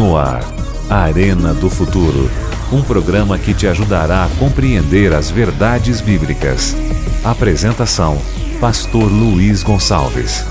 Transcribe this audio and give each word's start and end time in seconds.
No 0.00 0.16
ar, 0.16 0.42
Arena 0.88 1.52
do 1.52 1.68
Futuro. 1.68 2.30
Um 2.72 2.82
programa 2.82 3.38
que 3.38 3.52
te 3.52 3.66
ajudará 3.66 4.24
a 4.24 4.28
compreender 4.38 5.12
as 5.12 5.30
verdades 5.30 6.00
bíblicas. 6.00 6.74
Apresentação: 7.22 8.18
Pastor 8.58 9.12
Luiz 9.12 9.62
Gonçalves. 9.62 10.42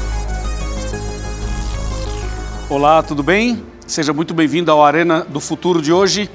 Olá, 2.69 3.01
tudo 3.01 3.23
bem? 3.23 3.63
Seja 3.87 4.13
muito 4.13 4.35
bem-vindo 4.35 4.69
ao 4.69 4.85
Arena 4.85 5.25
do 5.27 5.39
Futuro 5.39 5.81
de 5.81 5.91
hoje. 5.91 6.29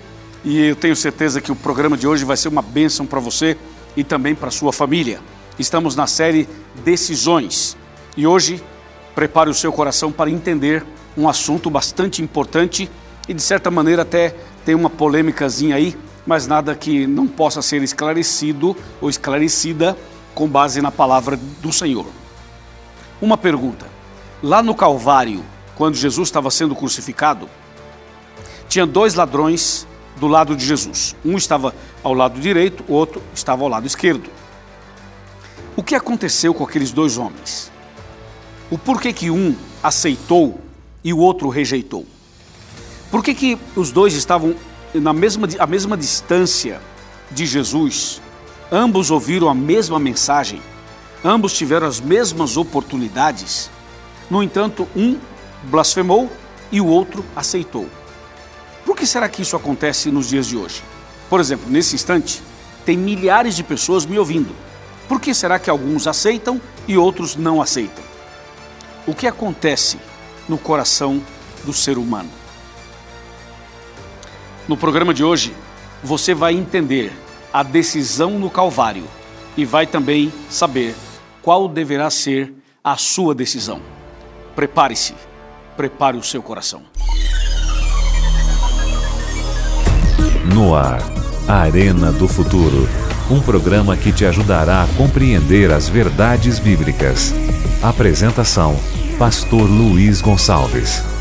E 0.45 0.71
eu 0.71 0.75
tenho 0.75 0.97
certeza 0.97 1.41
que 1.41 1.53
o 1.53 1.57
programa 1.57 1.97
de 1.97 2.09
hoje 2.09 2.25
vai 2.25 2.37
ser 2.37 2.49
uma 2.49 2.63
bênção 2.63 3.07
para 3.07 3.21
você 3.21 3.57
e 3.97 4.03
também 4.03 4.35
para 4.35 4.51
sua 4.51 4.73
família. 4.73 5.21
Estamos 5.57 5.95
na 5.95 6.09
série 6.09 6.49
Decisões. 6.85 7.77
E 8.17 8.27
hoje, 8.27 8.61
prepare 9.15 9.49
o 9.49 9.55
seu 9.55 9.73
coração 9.73 10.11
para 10.11 10.29
entender 10.29 10.85
um 11.17 11.29
assunto 11.29 11.71
bastante 11.71 12.21
importante 12.21 12.91
e 13.29 13.35
de 13.35 13.43
certa 13.43 13.71
maneira 13.71 14.03
até 14.03 14.35
tem 14.65 14.75
uma 14.75 14.91
polêmicazinha 14.91 15.77
aí, 15.77 15.97
mas 16.27 16.47
nada 16.47 16.75
que 16.75 17.07
não 17.07 17.27
possa 17.27 17.63
ser 17.63 17.83
esclarecido 17.83 18.77
ou 19.01 19.09
esclarecida 19.09 19.97
com 20.35 20.49
base 20.49 20.81
na 20.83 20.91
palavra 20.91 21.39
do 21.61 21.73
Senhor. 21.73 22.07
Uma 23.21 23.37
pergunta: 23.37 23.87
lá 24.43 24.63
no 24.63 24.75
Calvário, 24.75 25.45
quando 25.75 25.95
Jesus 25.95 26.29
estava 26.29 26.51
sendo 26.51 26.75
crucificado, 26.75 27.49
tinha 28.69 28.87
dois 28.87 29.15
ladrões 29.15 29.87
do 30.17 30.27
lado 30.27 30.57
de 30.57 30.65
Jesus. 30.65 31.15
Um 31.25 31.37
estava 31.37 31.75
ao 32.03 32.15
lado 32.15 32.41
direito, 32.41 32.85
o 32.89 32.93
outro 32.93 33.23
estava 33.35 33.63
ao 33.63 33.69
lado 33.69 33.87
esquerdo. 33.87 34.31
O 35.77 35.83
que 35.83 35.95
aconteceu 35.95 36.55
com 36.55 36.65
aqueles 36.65 36.93
dois 36.93 37.19
homens? 37.19 37.71
O 38.71 38.79
porquê 38.79 39.13
que 39.13 39.31
um 39.31 39.55
aceitou 39.83 40.61
e 41.03 41.13
o 41.13 41.19
outro 41.19 41.49
rejeitou? 41.49 42.07
Por 43.11 43.23
que, 43.23 43.35
que 43.35 43.59
os 43.77 43.91
dois 43.91 44.15
estavam 44.15 44.55
na 44.93 45.13
mesma, 45.13 45.49
a 45.59 45.67
mesma 45.67 45.97
distância 45.97 46.81
de 47.31 47.47
Jesus? 47.47 48.21
Ambos 48.71 49.11
ouviram 49.11 49.49
a 49.49 49.55
mesma 49.55 49.99
mensagem, 49.99 50.61
ambos 51.25 51.53
tiveram 51.53 51.87
as 51.87 52.01
mesmas 52.01 52.57
oportunidades. 52.57 53.71
No 54.31 54.43
entanto, 54.43 54.89
um 54.97 55.19
blasfemou 55.65 56.31
e 56.73 56.81
o 56.81 56.87
outro 56.87 57.25
aceitou. 57.37 57.89
Por 58.85 58.97
que 58.97 59.07
será 59.07 59.29
que 59.29 59.43
isso 59.43 59.57
acontece 59.57 60.11
nos 60.11 60.29
dias 60.29 60.47
de 60.47 60.57
hoje? 60.57 60.83
Por 61.31 61.41
exemplo, 61.41 61.71
nesse 61.71 61.95
instante, 61.95 62.43
tem 62.85 62.97
milhares 62.97 63.57
de 63.57 63.63
pessoas 63.63 64.05
me 64.05 64.19
ouvindo. 64.19 64.55
Por 65.09 65.21
que 65.21 65.33
será 65.35 65.59
que 65.59 65.71
alguns 65.71 66.07
aceitam 66.07 66.61
e 66.87 66.97
outros 66.97 67.37
não 67.37 67.63
aceitam? 67.63 68.05
O 69.07 69.15
que 69.15 69.27
acontece 69.27 69.99
no 70.49 70.59
coração 70.59 71.23
do 71.65 71.73
ser 71.73 71.99
humano? 71.99 72.31
No 74.67 74.79
programa 74.79 75.13
de 75.13 75.23
hoje, 75.23 75.55
você 76.03 76.33
vai 76.33 76.55
entender 76.55 77.13
a 77.53 77.63
decisão 77.63 78.39
no 78.39 78.49
Calvário 78.49 79.05
e 79.57 79.65
vai 79.65 79.87
também 79.87 80.33
saber 80.49 80.95
qual 81.43 81.69
deverá 81.69 82.09
ser 82.09 82.53
a 82.83 82.97
sua 82.97 83.35
decisão. 83.35 83.81
Prepare-se, 84.57 85.15
prepare 85.77 86.17
o 86.17 86.23
seu 86.23 86.43
coração. 86.43 86.83
No 90.55 90.75
ar, 90.75 91.01
Arena 91.47 92.11
do 92.11 92.27
Futuro. 92.27 92.89
Um 93.31 93.41
programa 93.41 93.97
que 93.97 94.13
te 94.13 94.25
ajudará 94.25 94.85
a 94.85 94.89
compreender 94.97 95.71
as 95.71 95.89
verdades 95.91 96.59
bíblicas. 96.59 97.35
Apresentação: 97.83 98.79
Pastor 99.19 99.69
Luiz 99.69 100.23
Gonçalves. 100.23 101.14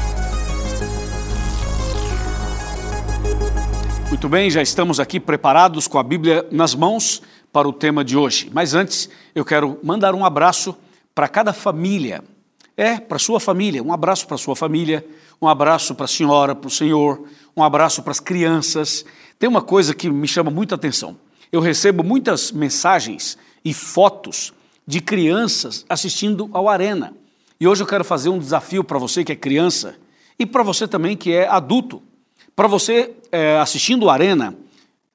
Muito 4.23 4.31
bem, 4.31 4.49
já 4.49 4.61
estamos 4.61 5.01
aqui 5.01 5.19
preparados 5.19 5.85
com 5.85 5.99
a 5.99 6.03
Bíblia 6.03 6.47
nas 6.49 6.73
mãos 6.73 7.21
para 7.51 7.67
o 7.67 7.73
tema 7.73 8.05
de 8.05 8.15
hoje. 8.15 8.49
Mas 8.53 8.73
antes, 8.73 9.09
eu 9.35 9.43
quero 9.43 9.77
mandar 9.83 10.15
um 10.15 10.23
abraço 10.23 10.77
para 11.13 11.27
cada 11.27 11.51
família. 11.51 12.23
É, 12.77 12.97
para 12.97 13.19
sua 13.19 13.37
família. 13.37 13.83
Um 13.83 13.91
abraço 13.91 14.25
para 14.25 14.37
sua 14.37 14.55
família, 14.55 15.05
um 15.41 15.47
abraço 15.49 15.93
para 15.93 16.05
a 16.05 16.07
senhora, 16.07 16.55
para 16.55 16.69
o 16.69 16.71
senhor, 16.71 17.25
um 17.53 17.61
abraço 17.61 18.01
para 18.01 18.11
as 18.11 18.21
crianças. 18.21 19.03
Tem 19.37 19.49
uma 19.49 19.61
coisa 19.61 19.93
que 19.93 20.09
me 20.09 20.25
chama 20.25 20.49
muita 20.49 20.75
atenção. 20.75 21.17
Eu 21.51 21.59
recebo 21.59 22.01
muitas 22.01 22.49
mensagens 22.49 23.37
e 23.65 23.73
fotos 23.73 24.53
de 24.87 25.01
crianças 25.01 25.85
assistindo 25.89 26.49
ao 26.53 26.69
Arena. 26.69 27.13
E 27.59 27.67
hoje 27.67 27.83
eu 27.83 27.87
quero 27.87 28.05
fazer 28.05 28.29
um 28.29 28.39
desafio 28.39 28.85
para 28.85 28.97
você 28.97 29.21
que 29.21 29.33
é 29.33 29.35
criança 29.35 29.97
e 30.39 30.45
para 30.45 30.63
você 30.63 30.87
também 30.87 31.17
que 31.17 31.33
é 31.33 31.45
adulto. 31.45 32.01
Para 32.55 32.67
você, 32.67 33.11
é, 33.31 33.57
assistindo 33.57 34.03
o 34.03 34.09
Arena, 34.09 34.55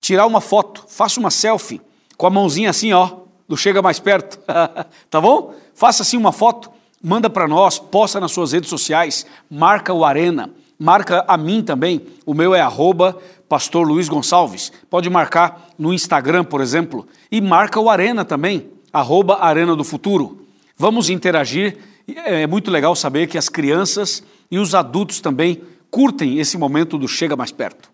tirar 0.01 0.27
uma 0.27 0.41
foto, 0.41 0.85
faça 0.89 1.21
uma 1.21 1.31
selfie 1.31 1.81
com 2.17 2.27
a 2.27 2.31
mãozinha 2.31 2.71
assim, 2.71 2.93
ó, 2.93 3.11
do 3.47 3.57
Chega 3.57 3.81
Mais 3.81 4.01
Perto, 4.01 4.39
tá 5.09 5.21
bom? 5.21 5.55
Faça 5.73 6.03
assim 6.03 6.17
uma 6.17 6.33
foto, 6.33 6.69
manda 7.01 7.31
para 7.31 7.47
nós, 7.47 7.79
posta 7.79 8.19
nas 8.19 8.33
suas 8.33 8.53
redes 8.53 8.69
sociais, 8.69 9.25
marca 9.49 9.93
o 9.95 10.05
Arena, 10.05 10.51
marca 10.77 11.25
a 11.29 11.37
mim 11.37 11.63
também, 11.63 12.03
o 12.27 12.35
meu 12.35 12.55
é 12.55 12.61
arroba 12.61 13.17
pastor 13.49 13.87
Luiz 13.87 14.09
Gonçalves, 14.09 14.73
pode 14.91 15.09
marcar 15.09 15.69
no 15.79 15.95
Instagram, 15.95 16.45
por 16.45 16.61
exemplo, 16.61 17.07
e 17.31 17.41
marca 17.41 17.81
o 17.81 17.89
Arena 17.89 18.25
também, 18.25 18.69
arroba 18.93 19.39
Arena 19.41 19.77
do 19.77 19.85
Futuro. 19.85 20.45
Vamos 20.77 21.09
interagir, 21.09 21.79
é 22.07 22.47
muito 22.47 22.71
legal 22.71 22.97
saber 22.97 23.29
que 23.29 23.39
as 23.39 23.49
crianças 23.49 24.23
e 24.51 24.59
os 24.59 24.75
adultos 24.75 25.21
também 25.21 25.63
curtem 25.91 26.39
esse 26.39 26.57
momento 26.57 26.99
do 26.99 27.09
Chega 27.09 27.37
Mais 27.37 27.53
Perto. 27.53 27.91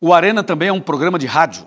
O 0.00 0.12
Arena 0.12 0.42
também 0.42 0.68
é 0.68 0.72
um 0.72 0.80
programa 0.80 1.18
de 1.18 1.26
rádio. 1.26 1.66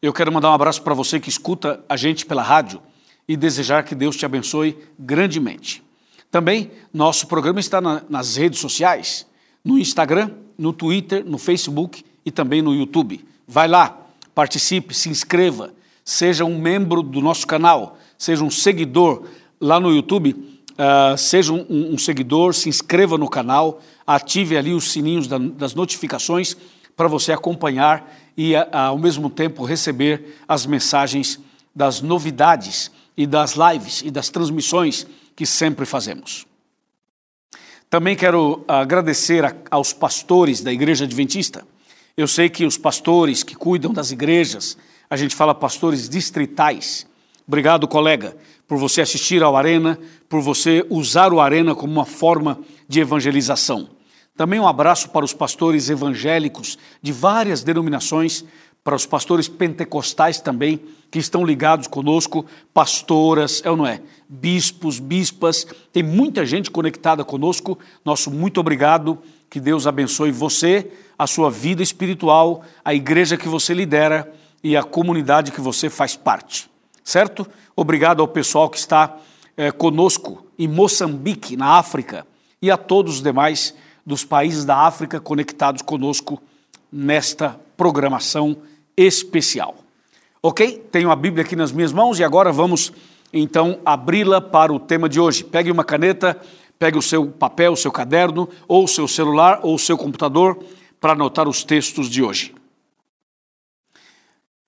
Eu 0.00 0.12
quero 0.12 0.32
mandar 0.32 0.50
um 0.50 0.54
abraço 0.54 0.82
para 0.82 0.94
você 0.94 1.20
que 1.20 1.28
escuta 1.28 1.84
a 1.88 1.96
gente 1.96 2.24
pela 2.24 2.42
rádio 2.42 2.80
e 3.28 3.36
desejar 3.36 3.84
que 3.84 3.94
Deus 3.94 4.16
te 4.16 4.24
abençoe 4.24 4.78
grandemente. 4.98 5.82
Também 6.30 6.70
nosso 6.92 7.26
programa 7.26 7.60
está 7.60 7.80
na, 7.80 8.02
nas 8.08 8.36
redes 8.36 8.58
sociais, 8.58 9.26
no 9.64 9.78
Instagram, 9.78 10.30
no 10.58 10.72
Twitter, 10.72 11.24
no 11.24 11.38
Facebook 11.38 12.04
e 12.24 12.30
também 12.30 12.62
no 12.62 12.74
YouTube. 12.74 13.24
Vai 13.46 13.68
lá, 13.68 13.98
participe, 14.34 14.94
se 14.94 15.08
inscreva, 15.08 15.72
seja 16.04 16.44
um 16.44 16.58
membro 16.58 17.02
do 17.02 17.20
nosso 17.20 17.46
canal, 17.46 17.98
seja 18.18 18.44
um 18.44 18.50
seguidor 18.50 19.24
lá 19.60 19.78
no 19.78 19.94
YouTube 19.94 20.53
Uh, 20.74 21.16
seja 21.16 21.52
um, 21.52 21.92
um, 21.94 21.98
seguidor, 21.98 22.52
se 22.52 22.68
inscreva 22.68 23.16
no 23.16 23.28
canal, 23.30 23.80
ative 24.04 24.56
ali 24.56 24.72
os 24.72 24.90
sininhos 24.90 25.28
da, 25.28 25.38
das 25.38 25.72
notificações 25.72 26.56
para 26.96 27.06
você 27.06 27.32
acompanhar 27.32 28.12
e, 28.36 28.54
ao 28.72 28.98
mesmo 28.98 29.30
tempo, 29.30 29.64
receber 29.64 30.36
as 30.48 30.66
mensagens 30.66 31.38
das 31.72 32.00
novidades 32.00 32.90
e 33.16 33.24
das 33.24 33.54
lives 33.54 34.02
e 34.04 34.10
das 34.10 34.28
transmissões 34.30 35.06
que 35.36 35.46
sempre 35.46 35.86
fazemos. 35.86 36.44
Também 37.88 38.16
quero 38.16 38.64
agradecer 38.66 39.44
a, 39.44 39.54
aos 39.70 39.92
pastores 39.92 40.60
da 40.60 40.72
Igreja 40.72 41.04
Adventista. 41.04 41.64
Eu 42.16 42.26
sei 42.26 42.48
que 42.48 42.66
os 42.66 42.76
pastores 42.76 43.44
que 43.44 43.54
cuidam 43.54 43.92
das 43.92 44.10
igrejas, 44.10 44.76
a 45.08 45.16
gente 45.16 45.36
fala 45.36 45.54
pastores 45.54 46.08
distritais. 46.08 47.06
Obrigado, 47.46 47.86
colega 47.86 48.36
por 48.66 48.78
você 48.78 49.00
assistir 49.00 49.42
ao 49.42 49.56
Arena, 49.56 49.98
por 50.28 50.40
você 50.40 50.84
usar 50.88 51.32
o 51.32 51.40
Arena 51.40 51.74
como 51.74 51.92
uma 51.92 52.06
forma 52.06 52.58
de 52.88 53.00
evangelização. 53.00 53.88
Também 54.36 54.58
um 54.58 54.66
abraço 54.66 55.10
para 55.10 55.24
os 55.24 55.32
pastores 55.32 55.88
evangélicos 55.88 56.76
de 57.00 57.12
várias 57.12 57.62
denominações, 57.62 58.44
para 58.82 58.96
os 58.96 59.06
pastores 59.06 59.48
pentecostais 59.48 60.40
também, 60.40 60.80
que 61.10 61.18
estão 61.18 61.46
ligados 61.46 61.86
conosco, 61.86 62.44
pastoras, 62.72 63.62
é 63.64 63.70
ou 63.70 63.76
não 63.76 63.86
é? 63.86 64.02
Bispos, 64.28 64.98
bispas, 64.98 65.66
tem 65.92 66.02
muita 66.02 66.44
gente 66.44 66.70
conectada 66.70 67.24
conosco. 67.24 67.78
Nosso 68.04 68.30
muito 68.30 68.58
obrigado, 68.58 69.18
que 69.48 69.60
Deus 69.60 69.86
abençoe 69.86 70.32
você, 70.32 70.90
a 71.16 71.26
sua 71.26 71.48
vida 71.48 71.82
espiritual, 71.82 72.62
a 72.84 72.92
igreja 72.92 73.36
que 73.36 73.48
você 73.48 73.72
lidera 73.72 74.30
e 74.62 74.76
a 74.76 74.82
comunidade 74.82 75.52
que 75.52 75.60
você 75.60 75.88
faz 75.88 76.16
parte, 76.16 76.68
certo? 77.04 77.46
Obrigado 77.76 78.22
ao 78.22 78.28
pessoal 78.28 78.70
que 78.70 78.78
está 78.78 79.16
é, 79.56 79.70
conosco 79.70 80.46
em 80.58 80.66
Moçambique, 80.66 81.56
na 81.56 81.78
África, 81.78 82.26
e 82.60 82.70
a 82.70 82.76
todos 82.76 83.16
os 83.16 83.22
demais 83.22 83.74
dos 84.04 84.24
países 84.24 84.64
da 84.64 84.78
África 84.78 85.20
conectados 85.20 85.82
conosco 85.82 86.42
nesta 86.90 87.60
programação 87.76 88.56
especial. 88.96 89.76
Ok? 90.42 90.86
Tenho 90.90 91.10
a 91.10 91.16
Bíblia 91.16 91.44
aqui 91.44 91.56
nas 91.56 91.72
minhas 91.72 91.92
mãos 91.92 92.18
e 92.18 92.24
agora 92.24 92.52
vamos 92.52 92.92
então 93.32 93.80
abri-la 93.84 94.40
para 94.40 94.72
o 94.72 94.78
tema 94.78 95.08
de 95.08 95.18
hoje. 95.18 95.42
Pegue 95.42 95.70
uma 95.70 95.84
caneta, 95.84 96.40
pegue 96.78 96.96
o 96.96 97.02
seu 97.02 97.26
papel, 97.26 97.72
o 97.72 97.76
seu 97.76 97.90
caderno, 97.90 98.48
ou 98.68 98.84
o 98.84 98.88
seu 98.88 99.08
celular, 99.08 99.60
ou 99.62 99.74
o 99.74 99.78
seu 99.78 99.96
computador 99.96 100.62
para 101.00 101.12
anotar 101.12 101.48
os 101.48 101.64
textos 101.64 102.08
de 102.08 102.22
hoje. 102.22 102.54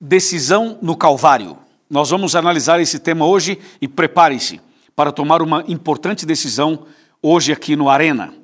Decisão 0.00 0.78
no 0.82 0.96
Calvário. 0.96 1.56
Nós 1.88 2.10
vamos 2.10 2.34
analisar 2.34 2.80
esse 2.80 2.98
tema 2.98 3.24
hoje 3.24 3.60
e 3.80 3.86
prepare-se 3.86 4.60
para 4.96 5.12
tomar 5.12 5.40
uma 5.40 5.64
importante 5.68 6.26
decisão 6.26 6.84
hoje 7.22 7.52
aqui 7.52 7.76
no 7.76 7.88
Arena. 7.88 8.34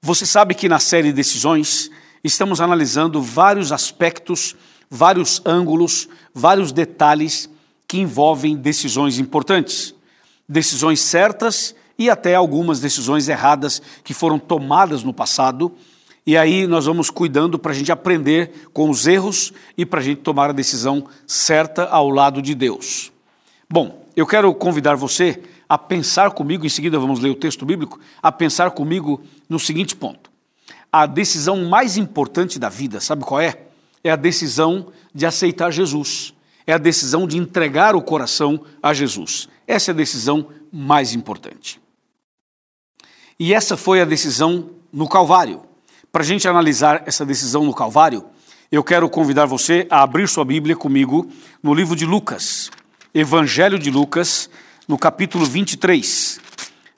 Você 0.00 0.24
sabe 0.24 0.54
que 0.54 0.68
na 0.68 0.78
série 0.78 1.12
Decisões 1.12 1.90
estamos 2.22 2.60
analisando 2.60 3.20
vários 3.20 3.72
aspectos, 3.72 4.54
vários 4.88 5.42
ângulos, 5.44 6.08
vários 6.32 6.70
detalhes 6.70 7.50
que 7.88 7.98
envolvem 7.98 8.56
decisões 8.56 9.18
importantes, 9.18 9.92
decisões 10.48 11.00
certas 11.00 11.74
e 11.98 12.08
até 12.08 12.36
algumas 12.36 12.78
decisões 12.78 13.28
erradas 13.28 13.82
que 14.04 14.14
foram 14.14 14.38
tomadas 14.38 15.02
no 15.02 15.12
passado. 15.12 15.74
E 16.26 16.36
aí 16.36 16.66
nós 16.66 16.86
vamos 16.86 17.08
cuidando 17.08 17.56
para 17.56 17.70
a 17.70 17.74
gente 17.74 17.92
aprender 17.92 18.68
com 18.72 18.90
os 18.90 19.06
erros 19.06 19.52
e 19.78 19.86
para 19.86 20.00
a 20.00 20.02
gente 20.02 20.22
tomar 20.22 20.50
a 20.50 20.52
decisão 20.52 21.06
certa 21.24 21.84
ao 21.84 22.10
lado 22.10 22.42
de 22.42 22.52
Deus. 22.52 23.12
Bom, 23.70 24.04
eu 24.16 24.26
quero 24.26 24.52
convidar 24.52 24.96
você 24.96 25.40
a 25.68 25.78
pensar 25.78 26.32
comigo, 26.32 26.66
em 26.66 26.68
seguida 26.68 26.98
vamos 26.98 27.20
ler 27.20 27.30
o 27.30 27.34
texto 27.34 27.64
bíblico, 27.64 28.00
a 28.20 28.32
pensar 28.32 28.72
comigo 28.72 29.22
no 29.48 29.58
seguinte 29.58 29.94
ponto. 29.94 30.30
A 30.90 31.06
decisão 31.06 31.64
mais 31.64 31.96
importante 31.96 32.58
da 32.58 32.68
vida, 32.68 33.00
sabe 33.00 33.24
qual 33.24 33.40
é? 33.40 33.62
É 34.02 34.10
a 34.10 34.16
decisão 34.16 34.88
de 35.14 35.26
aceitar 35.26 35.70
Jesus. 35.70 36.32
É 36.66 36.72
a 36.72 36.78
decisão 36.78 37.26
de 37.26 37.36
entregar 37.36 37.94
o 37.94 38.02
coração 38.02 38.64
a 38.82 38.92
Jesus. 38.92 39.48
Essa 39.66 39.90
é 39.90 39.92
a 39.92 39.96
decisão 39.96 40.48
mais 40.72 41.14
importante. 41.14 41.80
E 43.38 43.54
essa 43.54 43.76
foi 43.76 44.00
a 44.00 44.04
decisão 44.04 44.70
no 44.92 45.08
Calvário. 45.08 45.65
Para 46.16 46.22
a 46.22 46.26
gente 46.26 46.48
analisar 46.48 47.02
essa 47.04 47.26
decisão 47.26 47.62
no 47.62 47.74
Calvário, 47.74 48.24
eu 48.72 48.82
quero 48.82 49.06
convidar 49.06 49.44
você 49.44 49.86
a 49.90 50.02
abrir 50.02 50.26
sua 50.26 50.46
Bíblia 50.46 50.74
comigo 50.74 51.30
no 51.62 51.74
livro 51.74 51.94
de 51.94 52.06
Lucas, 52.06 52.70
Evangelho 53.12 53.78
de 53.78 53.90
Lucas, 53.90 54.48
no 54.88 54.96
capítulo 54.96 55.44
23. 55.44 56.40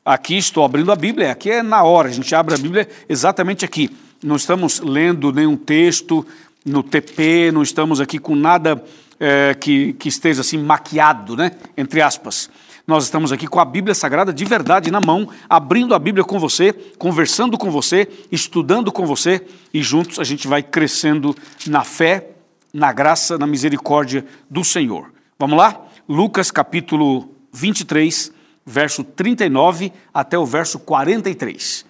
Aqui 0.05 0.37
estou 0.37 0.65
abrindo 0.65 0.93
a 0.93 0.95
Bíblia, 0.95 1.33
aqui 1.33 1.51
é 1.51 1.65
na 1.65 1.83
hora, 1.83 2.07
a 2.07 2.13
gente 2.13 2.33
abre 2.33 2.55
a 2.55 2.59
Bíblia 2.59 2.89
exatamente 3.09 3.65
aqui. 3.65 3.91
Não 4.23 4.37
estamos 4.37 4.79
lendo 4.79 5.33
nenhum 5.33 5.57
texto 5.57 6.25
no 6.65 6.85
TP, 6.85 7.51
não 7.53 7.65
estamos 7.65 8.01
aqui 8.01 8.21
com 8.21 8.37
nada 8.37 8.81
é, 9.19 9.53
que, 9.53 9.95
que 9.95 10.09
esteja 10.09 10.43
assim 10.43 10.59
maquiado, 10.59 11.37
né? 11.37 11.51
Entre 11.77 12.01
aspas. 12.01 12.49
Nós 12.89 13.05
estamos 13.05 13.33
aqui 13.33 13.47
com 13.47 13.61
a 13.61 13.67
Bíblia 13.67 13.95
Sagrada 13.95 14.33
de 14.33 14.47
verdade 14.47 14.91
na 14.91 14.99
mão, 14.99 15.29
abrindo 15.47 15.95
a 15.95 15.99
Bíblia 15.99 16.25
com 16.25 16.39
você, 16.39 16.73
conversando 16.73 17.59
com 17.59 17.71
você, 17.71 18.09
estudando 18.33 18.91
com 18.91 19.05
você 19.05 19.47
e 19.75 19.83
juntos 19.83 20.19
a 20.19 20.25
gente 20.25 20.49
vai 20.49 20.63
crescendo 20.63 21.37
na 21.67 21.85
fé, 21.85 22.31
na 22.73 22.91
graça, 22.91 23.37
na 23.37 23.47
misericórdia 23.47 24.25
do 24.49 24.65
Senhor. 24.65 25.13
Vamos 25.39 25.59
lá? 25.59 25.87
Lucas 26.09 26.51
capítulo 26.51 27.29
23, 27.53 28.33
verso 28.65 29.05
39 29.05 29.93
até 30.15 30.39
o 30.39 30.47
verso 30.47 30.79
43. 30.79 31.85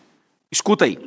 Escuta 0.50 0.84
aí. 0.84 0.98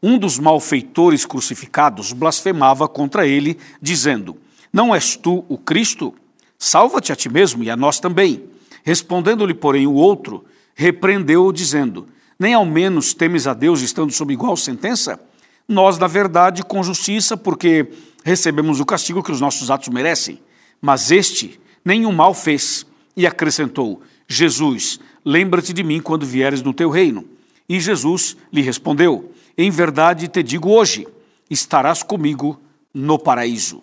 Um 0.00 0.16
dos 0.16 0.38
malfeitores 0.38 1.26
crucificados 1.26 2.12
blasfemava 2.12 2.86
contra 2.86 3.26
ele, 3.26 3.58
dizendo: 3.82 4.36
Não 4.72 4.94
és 4.94 5.16
tu 5.16 5.44
o 5.48 5.58
Cristo? 5.58 6.14
Salva-te 6.56 7.10
a 7.10 7.16
ti 7.16 7.28
mesmo 7.28 7.64
e 7.64 7.70
a 7.70 7.76
nós 7.76 7.98
também. 7.98 8.49
Respondendo-lhe, 8.82 9.54
porém, 9.54 9.86
o 9.86 9.92
outro, 9.92 10.44
repreendeu-o, 10.74 11.52
dizendo: 11.52 12.06
Nem 12.38 12.54
ao 12.54 12.64
menos 12.64 13.14
temes 13.14 13.46
a 13.46 13.54
Deus 13.54 13.80
estando 13.80 14.12
sob 14.12 14.32
igual 14.32 14.56
sentença? 14.56 15.20
Nós, 15.68 15.98
na 15.98 16.06
verdade, 16.06 16.64
com 16.64 16.82
justiça, 16.82 17.36
porque 17.36 17.88
recebemos 18.24 18.80
o 18.80 18.86
castigo 18.86 19.22
que 19.22 19.32
os 19.32 19.40
nossos 19.40 19.70
atos 19.70 19.88
merecem. 19.88 20.40
Mas 20.80 21.10
este 21.10 21.60
nenhum 21.84 22.12
mal 22.12 22.34
fez 22.34 22.86
e 23.16 23.26
acrescentou: 23.26 24.02
Jesus, 24.26 25.00
lembra-te 25.24 25.72
de 25.72 25.82
mim 25.82 26.00
quando 26.00 26.26
vieres 26.26 26.62
no 26.62 26.72
teu 26.72 26.90
reino. 26.90 27.24
E 27.68 27.78
Jesus 27.78 28.36
lhe 28.52 28.62
respondeu: 28.62 29.32
Em 29.56 29.70
verdade 29.70 30.28
te 30.28 30.42
digo 30.42 30.70
hoje, 30.70 31.06
estarás 31.48 32.02
comigo 32.02 32.60
no 32.92 33.18
paraíso. 33.18 33.82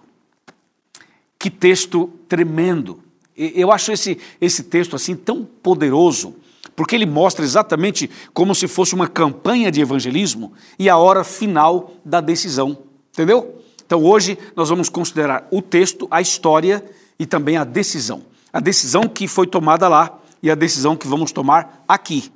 Que 1.39 1.49
texto 1.49 2.11
tremendo! 2.27 3.06
Eu 3.37 3.71
acho 3.71 3.91
esse, 3.91 4.17
esse 4.41 4.63
texto 4.63 4.95
assim 4.95 5.15
tão 5.15 5.45
poderoso, 5.45 6.35
porque 6.75 6.95
ele 6.95 7.05
mostra 7.05 7.45
exatamente 7.45 8.09
como 8.33 8.55
se 8.55 8.67
fosse 8.67 8.95
uma 8.95 9.07
campanha 9.07 9.71
de 9.71 9.81
evangelismo 9.81 10.53
e 10.79 10.89
a 10.89 10.97
hora 10.97 11.23
final 11.23 11.93
da 12.03 12.19
decisão. 12.19 12.77
Entendeu? 13.13 13.61
Então 13.85 14.03
hoje 14.03 14.37
nós 14.55 14.69
vamos 14.69 14.89
considerar 14.89 15.47
o 15.51 15.61
texto, 15.61 16.07
a 16.09 16.21
história 16.21 16.83
e 17.19 17.25
também 17.25 17.57
a 17.57 17.63
decisão 17.63 18.23
a 18.57 18.59
decisão 18.59 19.03
que 19.07 19.27
foi 19.27 19.45
tomada 19.45 19.87
lá 19.87 20.19
e 20.41 20.49
a 20.49 20.55
decisão 20.55 20.95
que 20.95 21.07
vamos 21.07 21.31
tomar 21.31 21.83
aqui. 21.87 22.31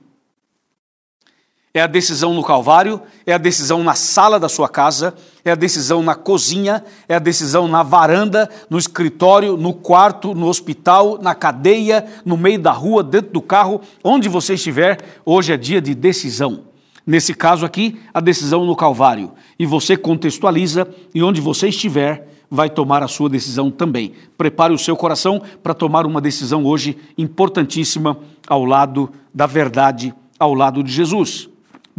É 1.73 1.81
a 1.81 1.87
decisão 1.87 2.33
no 2.33 2.43
Calvário, 2.43 3.01
é 3.25 3.33
a 3.33 3.37
decisão 3.37 3.81
na 3.81 3.93
sala 3.95 4.37
da 4.37 4.49
sua 4.49 4.67
casa, 4.67 5.13
é 5.45 5.51
a 5.51 5.55
decisão 5.55 6.03
na 6.03 6.15
cozinha, 6.15 6.83
é 7.07 7.15
a 7.15 7.19
decisão 7.19 7.65
na 7.65 7.81
varanda, 7.81 8.49
no 8.69 8.77
escritório, 8.77 9.55
no 9.55 9.73
quarto, 9.73 10.35
no 10.35 10.47
hospital, 10.47 11.17
na 11.21 11.33
cadeia, 11.33 12.05
no 12.25 12.35
meio 12.35 12.59
da 12.59 12.73
rua, 12.73 13.01
dentro 13.01 13.31
do 13.31 13.41
carro, 13.41 13.79
onde 14.03 14.27
você 14.27 14.55
estiver, 14.55 14.99
hoje 15.25 15.53
é 15.53 15.57
dia 15.57 15.81
de 15.81 15.95
decisão. 15.95 16.65
Nesse 17.07 17.33
caso 17.33 17.65
aqui, 17.65 17.99
a 18.13 18.19
decisão 18.19 18.65
no 18.65 18.75
Calvário. 18.75 19.31
E 19.57 19.65
você 19.65 19.95
contextualiza 19.95 20.87
e 21.15 21.23
onde 21.23 21.39
você 21.39 21.69
estiver, 21.69 22.27
vai 22.49 22.69
tomar 22.69 23.01
a 23.01 23.07
sua 23.07 23.29
decisão 23.29 23.71
também. 23.71 24.11
Prepare 24.37 24.73
o 24.73 24.77
seu 24.77 24.97
coração 24.97 25.41
para 25.63 25.73
tomar 25.73 26.05
uma 26.05 26.19
decisão 26.19 26.65
hoje 26.65 26.97
importantíssima 27.17 28.17
ao 28.45 28.65
lado 28.65 29.09
da 29.33 29.45
verdade, 29.47 30.13
ao 30.37 30.53
lado 30.53 30.83
de 30.83 30.91
Jesus. 30.91 31.50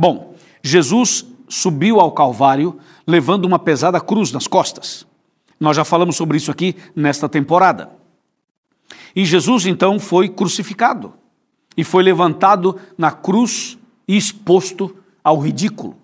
Bom, 0.02 0.34
Jesus 0.60 1.24
subiu 1.48 2.00
ao 2.00 2.10
Calvário 2.10 2.76
levando 3.06 3.44
uma 3.44 3.56
pesada 3.56 4.00
cruz 4.00 4.32
nas 4.32 4.48
costas. 4.48 5.06
Nós 5.60 5.76
já 5.76 5.84
falamos 5.84 6.16
sobre 6.16 6.36
isso 6.36 6.50
aqui 6.50 6.74
nesta 6.92 7.28
temporada. 7.28 7.88
E 9.14 9.24
Jesus 9.24 9.64
então 9.64 10.00
foi 10.00 10.28
crucificado 10.28 11.14
e 11.76 11.84
foi 11.84 12.02
levantado 12.02 12.80
na 12.98 13.12
cruz 13.12 13.78
e 14.08 14.16
exposto 14.16 14.96
ao 15.22 15.38
ridículo. 15.38 15.96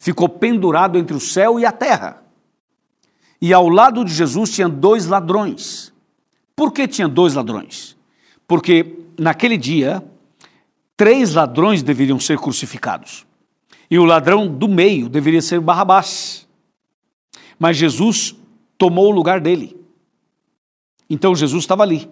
Ficou 0.00 0.28
pendurado 0.28 0.98
entre 0.98 1.14
o 1.14 1.20
céu 1.20 1.60
e 1.60 1.64
a 1.64 1.70
terra. 1.70 2.24
E 3.40 3.52
ao 3.52 3.68
lado 3.68 4.04
de 4.04 4.12
Jesus 4.12 4.50
tinha 4.50 4.68
dois 4.68 5.06
ladrões. 5.06 5.92
Por 6.56 6.72
que 6.72 6.88
tinha 6.88 7.06
dois 7.06 7.34
ladrões? 7.34 7.96
Porque 8.48 8.96
naquele 9.16 9.56
dia, 9.56 10.02
três 11.02 11.34
ladrões 11.34 11.82
deveriam 11.82 12.20
ser 12.20 12.38
crucificados. 12.38 13.26
E 13.90 13.98
o 13.98 14.04
ladrão 14.04 14.46
do 14.46 14.68
meio 14.68 15.08
deveria 15.08 15.42
ser 15.42 15.58
Barrabás. 15.58 16.46
Mas 17.58 17.76
Jesus 17.76 18.36
tomou 18.78 19.08
o 19.08 19.10
lugar 19.10 19.40
dele. 19.40 19.76
Então 21.10 21.34
Jesus 21.34 21.64
estava 21.64 21.82
ali. 21.82 22.08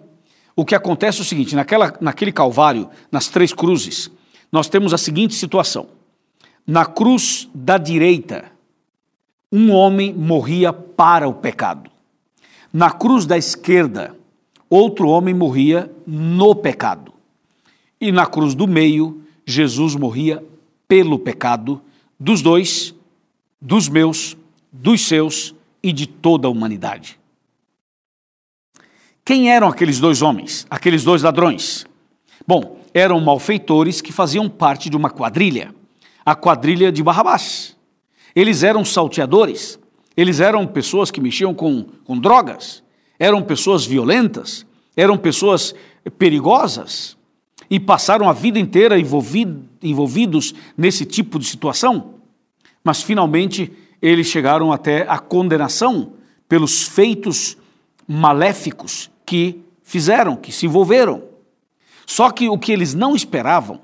O 0.57 0.65
que 0.65 0.75
acontece 0.75 1.19
é 1.19 1.21
o 1.21 1.25
seguinte: 1.25 1.55
naquela, 1.55 1.97
naquele 2.01 2.33
Calvário, 2.33 2.89
nas 3.09 3.29
três 3.29 3.53
cruzes, 3.53 4.11
nós 4.51 4.67
temos 4.67 4.93
a 4.93 4.97
seguinte 4.97 5.35
situação. 5.35 5.87
Na 6.67 6.85
cruz 6.85 7.47
da 7.55 7.77
direita, 7.77 8.51
um 9.49 9.71
homem 9.71 10.13
morria 10.13 10.73
para 10.73 11.29
o 11.29 11.33
pecado. 11.33 11.89
Na 12.73 12.91
cruz 12.91 13.25
da 13.25 13.37
esquerda, 13.37 14.13
outro 14.69 15.07
homem 15.07 15.33
morria 15.33 15.89
no 16.05 16.53
pecado. 16.53 17.10
E 18.01 18.11
na 18.11 18.25
cruz 18.25 18.55
do 18.55 18.67
meio, 18.67 19.21
Jesus 19.45 19.95
morria 19.95 20.43
pelo 20.87 21.19
pecado 21.19 21.79
dos 22.19 22.41
dois, 22.41 22.95
dos 23.61 23.87
meus, 23.87 24.35
dos 24.71 25.01
seus 25.07 25.53
e 25.83 25.93
de 25.93 26.07
toda 26.07 26.47
a 26.47 26.51
humanidade. 26.51 27.19
Quem 29.23 29.51
eram 29.51 29.67
aqueles 29.67 29.99
dois 29.99 30.23
homens, 30.23 30.65
aqueles 30.67 31.03
dois 31.03 31.21
ladrões? 31.21 31.85
Bom, 32.47 32.79
eram 32.91 33.21
malfeitores 33.21 34.01
que 34.01 34.11
faziam 34.11 34.49
parte 34.49 34.89
de 34.89 34.97
uma 34.97 35.11
quadrilha, 35.11 35.73
a 36.25 36.33
quadrilha 36.33 36.91
de 36.91 37.03
Barrabás. 37.03 37.77
Eles 38.35 38.63
eram 38.63 38.83
salteadores, 38.83 39.79
eles 40.17 40.39
eram 40.39 40.65
pessoas 40.65 41.11
que 41.11 41.21
mexiam 41.21 41.53
com, 41.53 41.83
com 42.03 42.17
drogas, 42.17 42.81
eram 43.19 43.43
pessoas 43.43 43.85
violentas, 43.85 44.65
eram 44.97 45.19
pessoas 45.19 45.75
perigosas 46.17 47.15
e 47.71 47.79
passaram 47.79 48.27
a 48.27 48.33
vida 48.33 48.59
inteira 48.59 48.99
envolvido, 48.99 49.63
envolvidos 49.81 50.53
nesse 50.77 51.05
tipo 51.05 51.39
de 51.39 51.45
situação. 51.45 52.15
Mas 52.83 53.01
finalmente 53.01 53.71
eles 54.01 54.27
chegaram 54.27 54.73
até 54.73 55.05
a 55.07 55.17
condenação 55.17 56.11
pelos 56.49 56.83
feitos 56.83 57.55
maléficos 58.05 59.09
que 59.25 59.61
fizeram, 59.81 60.35
que 60.35 60.51
se 60.51 60.65
envolveram. 60.65 61.23
Só 62.05 62.29
que 62.29 62.49
o 62.49 62.57
que 62.57 62.73
eles 62.73 62.93
não 62.93 63.15
esperavam 63.15 63.79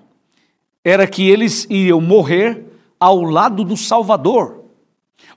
era 0.84 1.08
que 1.08 1.29
eles 1.29 1.65
iriam 1.70 2.01
morrer 2.01 2.65
ao 3.00 3.24
lado 3.24 3.63
do 3.63 3.77
Salvador. 3.77 4.65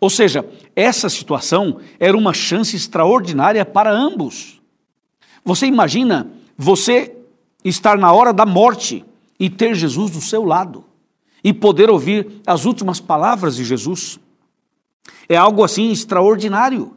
Ou 0.00 0.10
seja, 0.10 0.44
essa 0.74 1.08
situação 1.08 1.78
era 2.00 2.16
uma 2.16 2.34
chance 2.34 2.74
extraordinária 2.74 3.64
para 3.64 3.92
ambos. 3.92 4.60
Você 5.44 5.66
imagina 5.66 6.32
você 6.56 7.19
estar 7.64 7.98
na 7.98 8.12
hora 8.12 8.32
da 8.32 8.46
morte 8.46 9.04
e 9.38 9.48
ter 9.48 9.74
Jesus 9.74 10.10
do 10.10 10.20
seu 10.20 10.44
lado. 10.44 10.84
e 11.42 11.52
poder 11.52 11.88
ouvir 11.88 12.42
as 12.46 12.66
últimas 12.66 13.00
palavras 13.00 13.56
de 13.56 13.64
Jesus. 13.64 14.20
É 15.28 15.36
algo 15.36 15.64
assim 15.64 15.90
extraordinário, 15.90 16.92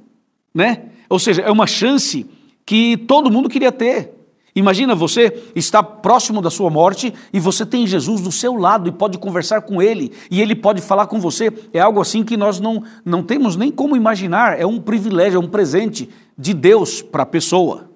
né? 0.53 0.85
Ou 1.09 1.17
seja, 1.17 1.41
é 1.43 1.51
uma 1.51 1.67
chance 1.67 2.25
que 2.65 2.97
todo 2.97 3.31
mundo 3.31 3.49
queria 3.49 3.71
ter. 3.71 4.11
Imagina 4.55 4.93
você 4.93 5.49
está 5.55 5.81
próximo 5.81 6.41
da 6.41 6.49
sua 6.49 6.69
morte 6.69 7.11
e 7.31 7.39
você 7.39 7.65
tem 7.65 7.87
Jesus 7.87 8.21
do 8.21 8.31
seu 8.31 8.55
lado 8.55 8.87
e 8.87 8.91
pode 8.91 9.17
conversar 9.17 9.61
com 9.61 9.81
ele 9.81 10.11
e 10.29 10.41
ele 10.41 10.55
pode 10.55 10.81
falar 10.81 11.07
com 11.07 11.19
você. 11.19 11.51
É 11.73 11.79
algo 11.79 11.99
assim 11.99 12.23
que 12.23 12.37
nós 12.37 12.59
não, 12.59 12.83
não 13.03 13.23
temos 13.23 13.55
nem 13.55 13.71
como 13.71 13.95
imaginar. 13.95 14.59
É 14.59 14.65
um 14.65 14.79
privilégio, 14.79 15.37
é 15.37 15.39
um 15.39 15.49
presente 15.49 16.09
de 16.37 16.53
Deus 16.53 17.01
para 17.01 17.23
a 17.23 17.25
pessoa. 17.25 17.92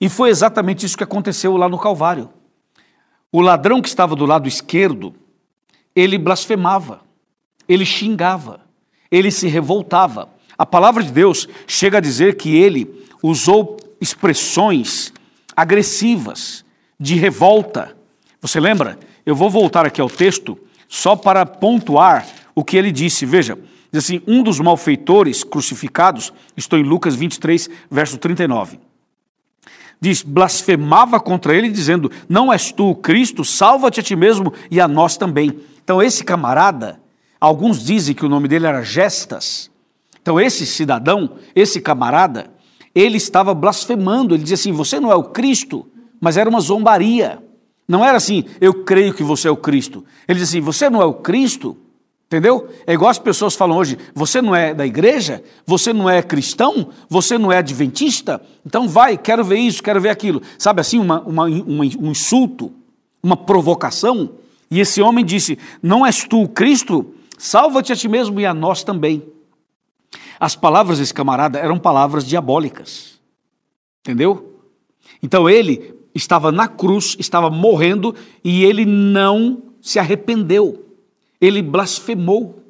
E 0.00 0.08
foi 0.08 0.30
exatamente 0.30 0.84
isso 0.84 0.96
que 0.96 1.04
aconteceu 1.04 1.56
lá 1.56 1.68
no 1.68 1.78
Calvário. 1.78 2.30
O 3.32 3.40
ladrão 3.40 3.80
que 3.82 3.88
estava 3.88 4.14
do 4.14 4.26
lado 4.26 4.48
esquerdo, 4.48 5.14
ele 5.94 6.18
blasfemava, 6.18 7.00
ele 7.68 7.84
xingava, 7.84 8.60
ele 9.10 9.30
se 9.30 9.48
revoltava. 9.48 10.28
A 10.56 10.64
palavra 10.64 11.02
de 11.02 11.10
Deus 11.10 11.48
chega 11.66 11.98
a 11.98 12.00
dizer 12.00 12.36
que 12.36 12.56
ele 12.56 13.04
usou 13.22 13.76
expressões 14.00 15.12
agressivas, 15.56 16.64
de 16.98 17.14
revolta. 17.14 17.96
Você 18.40 18.58
lembra? 18.58 18.98
Eu 19.24 19.34
vou 19.34 19.50
voltar 19.50 19.86
aqui 19.86 20.00
ao 20.00 20.08
texto 20.08 20.58
só 20.88 21.14
para 21.14 21.44
pontuar 21.44 22.26
o 22.54 22.64
que 22.64 22.76
ele 22.76 22.90
disse. 22.90 23.26
Veja, 23.26 23.58
diz 23.92 24.04
assim: 24.04 24.22
um 24.26 24.42
dos 24.42 24.60
malfeitores 24.60 25.44
crucificados, 25.44 26.32
estou 26.56 26.78
em 26.78 26.82
Lucas 26.82 27.14
23, 27.14 27.68
verso 27.90 28.18
39. 28.18 28.78
Diz: 30.00 30.22
blasfemava 30.22 31.18
contra 31.18 31.54
ele, 31.54 31.70
dizendo: 31.70 32.10
Não 32.28 32.52
és 32.52 32.72
tu 32.72 32.90
o 32.90 32.94
Cristo, 32.94 33.44
salva-te 33.44 34.00
a 34.00 34.02
ti 34.02 34.14
mesmo 34.14 34.52
e 34.70 34.80
a 34.80 34.86
nós 34.86 35.16
também. 35.16 35.58
Então, 35.82 36.02
esse 36.02 36.24
camarada, 36.24 37.00
alguns 37.40 37.84
dizem 37.84 38.14
que 38.14 38.24
o 38.24 38.28
nome 38.28 38.48
dele 38.48 38.66
era 38.66 38.82
Gestas. 38.82 39.70
Então, 40.20 40.40
esse 40.40 40.66
cidadão, 40.66 41.30
esse 41.54 41.80
camarada, 41.80 42.50
ele 42.94 43.16
estava 43.16 43.54
blasfemando, 43.54 44.34
ele 44.34 44.42
dizia 44.42 44.54
assim: 44.54 44.72
Você 44.72 44.98
não 45.00 45.10
é 45.10 45.14
o 45.14 45.24
Cristo, 45.24 45.86
mas 46.20 46.36
era 46.36 46.50
uma 46.50 46.60
zombaria. 46.60 47.42
Não 47.88 48.04
era 48.04 48.16
assim, 48.16 48.44
eu 48.60 48.82
creio 48.82 49.14
que 49.14 49.22
você 49.22 49.46
é 49.46 49.50
o 49.50 49.56
Cristo. 49.56 50.04
Ele 50.26 50.40
dizia 50.40 50.58
assim: 50.58 50.64
Você 50.64 50.90
não 50.90 51.00
é 51.00 51.04
o 51.04 51.14
Cristo, 51.14 51.76
entendeu? 52.26 52.68
É 52.86 52.92
igual 52.92 53.10
as 53.10 53.18
pessoas 53.18 53.54
falam 53.54 53.76
hoje: 53.76 53.98
Você 54.14 54.42
não 54.42 54.54
é 54.54 54.74
da 54.74 54.86
igreja? 54.86 55.42
Você 55.66 55.92
não 55.92 56.08
é 56.08 56.22
cristão? 56.22 56.90
Você 57.08 57.38
não 57.38 57.50
é 57.50 57.58
adventista? 57.58 58.40
Então 58.64 58.88
vai, 58.88 59.16
quero 59.16 59.44
ver 59.44 59.58
isso, 59.58 59.82
quero 59.82 60.00
ver 60.00 60.10
aquilo. 60.10 60.42
Sabe 60.58 60.80
assim, 60.80 60.98
uma, 60.98 61.20
uma, 61.22 61.44
um, 61.44 61.80
um 61.80 62.10
insulto, 62.10 62.72
uma 63.22 63.36
provocação. 63.36 64.30
E 64.70 64.80
esse 64.80 65.00
homem 65.00 65.24
disse: 65.24 65.58
Não 65.82 66.04
és 66.04 66.24
tu 66.24 66.42
o 66.42 66.48
Cristo? 66.48 67.14
Salva-te 67.38 67.92
a 67.92 67.96
ti 67.96 68.08
mesmo 68.08 68.40
e 68.40 68.46
a 68.46 68.54
nós 68.54 68.82
também. 68.82 69.22
As 70.38 70.54
palavras 70.54 70.98
desse 70.98 71.14
camarada 71.14 71.58
eram 71.58 71.78
palavras 71.78 72.24
diabólicas. 72.24 73.18
Entendeu? 74.00 74.60
Então 75.22 75.48
ele 75.48 75.94
estava 76.14 76.50
na 76.50 76.68
cruz, 76.68 77.16
estava 77.18 77.50
morrendo 77.50 78.14
e 78.42 78.64
ele 78.64 78.84
não 78.84 79.62
se 79.80 79.98
arrependeu. 79.98 80.85
Ele 81.40 81.62
blasfemou. 81.62 82.62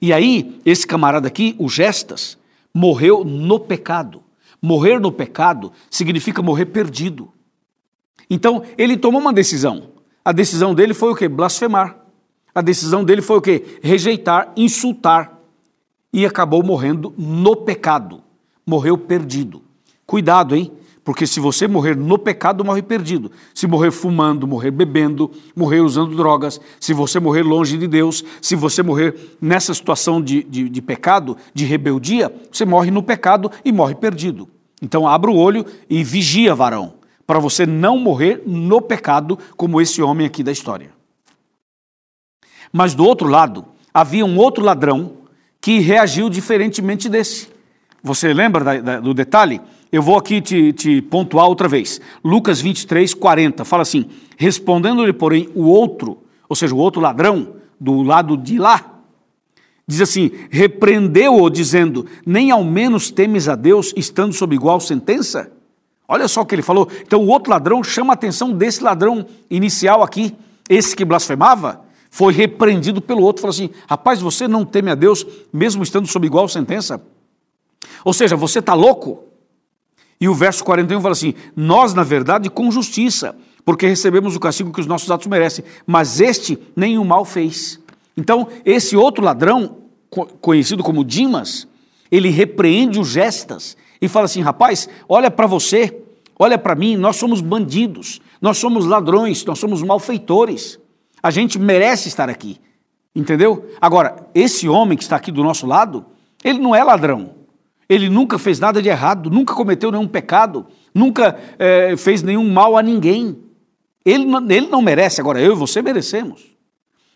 E 0.00 0.12
aí, 0.12 0.60
esse 0.64 0.86
camarada 0.86 1.28
aqui, 1.28 1.54
o 1.58 1.68
Gestas, 1.68 2.38
morreu 2.74 3.24
no 3.24 3.60
pecado. 3.60 4.22
Morrer 4.60 5.00
no 5.00 5.12
pecado 5.12 5.72
significa 5.90 6.42
morrer 6.42 6.66
perdido. 6.66 7.32
Então, 8.28 8.62
ele 8.78 8.96
tomou 8.96 9.20
uma 9.20 9.32
decisão. 9.32 9.90
A 10.24 10.32
decisão 10.32 10.74
dele 10.74 10.94
foi 10.94 11.10
o 11.10 11.16
que? 11.16 11.28
Blasfemar. 11.28 11.98
A 12.54 12.60
decisão 12.60 13.04
dele 13.04 13.22
foi 13.22 13.38
o 13.38 13.40
que? 13.40 13.78
Rejeitar, 13.82 14.52
insultar 14.56 15.38
e 16.12 16.26
acabou 16.26 16.62
morrendo 16.62 17.14
no 17.16 17.56
pecado. 17.56 18.22
Morreu 18.66 18.98
perdido. 18.98 19.62
Cuidado, 20.06 20.54
hein? 20.54 20.70
Porque 21.04 21.26
se 21.26 21.40
você 21.40 21.66
morrer 21.66 21.96
no 21.96 22.16
pecado, 22.16 22.64
morre 22.64 22.80
perdido. 22.80 23.30
Se 23.52 23.66
morrer 23.66 23.90
fumando, 23.90 24.46
morrer 24.46 24.70
bebendo, 24.70 25.30
morrer 25.54 25.80
usando 25.80 26.16
drogas, 26.16 26.60
se 26.78 26.92
você 26.92 27.18
morrer 27.18 27.42
longe 27.42 27.76
de 27.76 27.88
Deus, 27.88 28.24
se 28.40 28.54
você 28.54 28.82
morrer 28.82 29.36
nessa 29.40 29.74
situação 29.74 30.22
de, 30.22 30.44
de, 30.44 30.68
de 30.68 30.82
pecado, 30.82 31.36
de 31.52 31.64
rebeldia, 31.64 32.32
você 32.50 32.64
morre 32.64 32.90
no 32.90 33.02
pecado 33.02 33.50
e 33.64 33.72
morre 33.72 33.96
perdido. 33.96 34.48
Então 34.80 35.06
abra 35.06 35.30
o 35.30 35.36
olho 35.36 35.66
e 35.90 36.04
vigia, 36.04 36.54
varão, 36.54 36.94
para 37.26 37.40
você 37.40 37.66
não 37.66 37.98
morrer 37.98 38.42
no 38.46 38.80
pecado, 38.80 39.38
como 39.56 39.80
esse 39.80 40.00
homem 40.02 40.26
aqui 40.26 40.44
da 40.44 40.52
história. 40.52 40.90
Mas 42.72 42.94
do 42.94 43.04
outro 43.04 43.28
lado, 43.28 43.66
havia 43.92 44.24
um 44.24 44.38
outro 44.38 44.64
ladrão 44.64 45.14
que 45.60 45.80
reagiu 45.80 46.30
diferentemente 46.30 47.08
desse. 47.08 47.48
Você 48.02 48.32
lembra 48.32 48.64
da, 48.64 48.80
da, 48.80 49.00
do 49.00 49.12
detalhe? 49.12 49.60
Eu 49.92 50.00
vou 50.00 50.16
aqui 50.16 50.40
te, 50.40 50.72
te, 50.72 51.02
pontuar 51.02 51.46
outra 51.46 51.68
vez. 51.68 52.00
Lucas 52.24 52.62
23, 52.62 53.12
40, 53.12 53.62
fala 53.62 53.82
assim: 53.82 54.06
Respondendo-lhe, 54.38 55.12
porém, 55.12 55.50
o 55.54 55.64
outro, 55.64 56.22
ou 56.48 56.56
seja, 56.56 56.74
o 56.74 56.78
outro 56.78 56.98
ladrão, 56.98 57.56
do 57.78 58.00
lado 58.00 58.34
de 58.38 58.58
lá, 58.58 59.02
diz 59.86 60.00
assim: 60.00 60.30
Repreendeu-o, 60.50 61.50
dizendo: 61.50 62.06
Nem 62.24 62.50
ao 62.50 62.64
menos 62.64 63.10
temes 63.10 63.48
a 63.48 63.54
Deus, 63.54 63.92
estando 63.94 64.32
sob 64.32 64.54
igual 64.54 64.80
sentença? 64.80 65.52
Olha 66.08 66.26
só 66.26 66.40
o 66.40 66.46
que 66.46 66.54
ele 66.54 66.62
falou. 66.62 66.88
Então, 67.02 67.20
o 67.22 67.28
outro 67.28 67.50
ladrão 67.50 67.84
chama 67.84 68.12
a 68.12 68.14
atenção 68.14 68.50
desse 68.50 68.82
ladrão 68.82 69.26
inicial 69.50 70.02
aqui, 70.02 70.34
esse 70.70 70.96
que 70.96 71.04
blasfemava 71.04 71.82
foi 72.10 72.32
repreendido 72.32 73.02
pelo 73.02 73.22
outro, 73.22 73.42
falou 73.42 73.52
assim: 73.52 73.68
rapaz, 73.86 74.22
você 74.22 74.48
não 74.48 74.64
teme 74.64 74.90
a 74.90 74.94
Deus, 74.94 75.26
mesmo 75.52 75.82
estando 75.82 76.06
sob 76.06 76.26
igual 76.26 76.48
sentença? 76.48 77.02
Ou 78.02 78.14
seja, 78.14 78.36
você 78.36 78.58
está 78.58 78.72
louco? 78.72 79.31
E 80.22 80.28
o 80.28 80.34
verso 80.34 80.62
41 80.62 81.00
fala 81.00 81.14
assim: 81.14 81.34
Nós, 81.56 81.94
na 81.94 82.04
verdade, 82.04 82.48
com 82.48 82.70
justiça, 82.70 83.34
porque 83.64 83.88
recebemos 83.88 84.36
o 84.36 84.40
castigo 84.40 84.72
que 84.72 84.80
os 84.80 84.86
nossos 84.86 85.10
atos 85.10 85.26
merecem, 85.26 85.64
mas 85.84 86.20
este 86.20 86.56
nenhum 86.76 87.02
mal 87.02 87.24
fez. 87.24 87.80
Então, 88.16 88.46
esse 88.64 88.96
outro 88.96 89.24
ladrão, 89.24 89.78
conhecido 90.40 90.80
como 90.84 91.04
Dimas, 91.04 91.66
ele 92.08 92.28
repreende 92.28 93.00
os 93.00 93.08
gestas 93.08 93.76
e 94.00 94.06
fala 94.06 94.26
assim: 94.26 94.40
rapaz, 94.40 94.88
olha 95.08 95.28
para 95.28 95.48
você, 95.48 96.00
olha 96.38 96.56
para 96.56 96.76
mim, 96.76 96.96
nós 96.96 97.16
somos 97.16 97.40
bandidos, 97.40 98.20
nós 98.40 98.58
somos 98.58 98.86
ladrões, 98.86 99.44
nós 99.44 99.58
somos 99.58 99.82
malfeitores. 99.82 100.78
A 101.20 101.32
gente 101.32 101.58
merece 101.58 102.06
estar 102.06 102.30
aqui. 102.30 102.60
Entendeu? 103.12 103.68
Agora, 103.80 104.28
esse 104.32 104.68
homem 104.68 104.96
que 104.96 105.02
está 105.02 105.16
aqui 105.16 105.32
do 105.32 105.42
nosso 105.42 105.66
lado, 105.66 106.06
ele 106.44 106.60
não 106.60 106.76
é 106.76 106.84
ladrão. 106.84 107.41
Ele 107.88 108.08
nunca 108.08 108.38
fez 108.38 108.58
nada 108.58 108.80
de 108.80 108.88
errado, 108.88 109.30
nunca 109.30 109.54
cometeu 109.54 109.90
nenhum 109.90 110.08
pecado, 110.08 110.66
nunca 110.94 111.38
é, 111.58 111.96
fez 111.96 112.22
nenhum 112.22 112.50
mal 112.50 112.76
a 112.76 112.82
ninguém. 112.82 113.38
Ele, 114.04 114.24
ele 114.48 114.68
não 114.68 114.82
merece, 114.82 115.20
agora 115.20 115.40
eu 115.40 115.52
e 115.52 115.56
você 115.56 115.82
merecemos. 115.82 116.52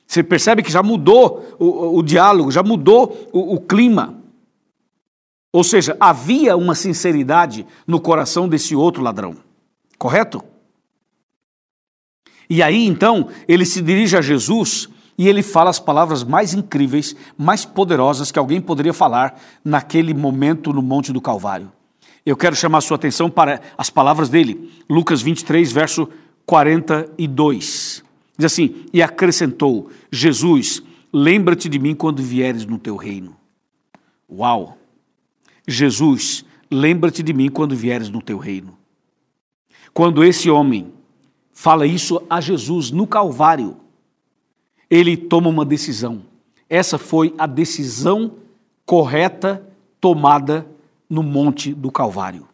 Você 0.06 0.23
percebe 0.23 0.62
que 0.62 0.70
já 0.70 0.82
mudou 0.82 1.56
o, 1.58 1.99
o 1.99 2.02
diálogo, 2.02 2.50
já 2.50 2.62
mudou 2.62 3.28
o, 3.32 3.54
o 3.54 3.61
clima. 3.61 4.23
Ou 5.52 5.64
seja, 5.64 5.96
havia 5.99 6.56
uma 6.56 6.75
sinceridade 6.75 7.66
no 7.87 8.00
coração 8.00 8.49
desse 8.49 8.76
outro 8.76 9.02
ladrão. 9.02 9.37
Correto? 9.99 10.44
E 12.49 12.62
aí 12.62 12.87
então 12.87 13.28
ele 13.49 13.64
se 13.64 13.82
dirige 13.82 14.16
a 14.16 14.20
Jesus 14.20 14.88
e 15.18 15.28
ele 15.28 15.42
fala 15.42 15.70
as 15.70 15.78
palavras 15.78 16.23
mais 16.23 16.52
incríveis, 16.52 17.16
mais 17.38 17.64
poderosas 17.64 18.30
que 18.30 18.38
alguém 18.38 18.61
poderia 18.61 18.92
falar 18.92 19.40
naquele 19.64 20.12
momento 20.12 20.73
no 20.73 20.82
Monte 20.82 21.12
do 21.12 21.20
Calvário. 21.20 21.73
Eu 22.25 22.37
quero 22.37 22.56
chamar 22.56 22.78
a 22.78 22.82
sua 22.82 22.96
atenção 22.96 23.30
para 23.30 23.61
as 23.78 23.88
palavras 23.88 24.28
dele, 24.28 24.73
Lucas 24.90 25.23
23, 25.23 25.70
verso 25.70 26.08
42. 26.44 28.02
Diz 28.37 28.44
assim: 28.44 28.85
E 28.92 29.02
acrescentou: 29.02 29.90
Jesus, 30.11 30.82
lembra-te 31.12 31.68
de 31.68 31.78
mim 31.78 31.94
quando 31.94 32.23
vieres 32.23 32.66
no 32.66 32.78
teu 32.78 32.96
reino. 32.96 33.37
Uau! 34.30 34.76
Jesus, 35.66 36.44
lembra-te 36.70 37.23
de 37.23 37.32
mim 37.32 37.49
quando 37.49 37.75
vieres 37.75 38.08
no 38.08 38.20
teu 38.20 38.38
reino. 38.38 38.76
Quando 39.94 40.23
esse 40.23 40.50
homem 40.50 40.92
fala 41.52 41.87
isso 41.87 42.23
a 42.28 42.40
Jesus 42.40 42.90
no 42.90 43.06
Calvário. 43.06 43.76
Ele 44.90 45.16
toma 45.16 45.49
uma 45.49 45.64
decisão. 45.64 46.23
Essa 46.69 46.99
foi 46.99 47.35
a 47.38 47.47
decisão 47.47 48.35
correta 48.85 49.66
tomada 50.00 50.66
no 51.09 51.23
Monte 51.23 51.73
do 51.73 51.90
Calvário. 51.90 52.49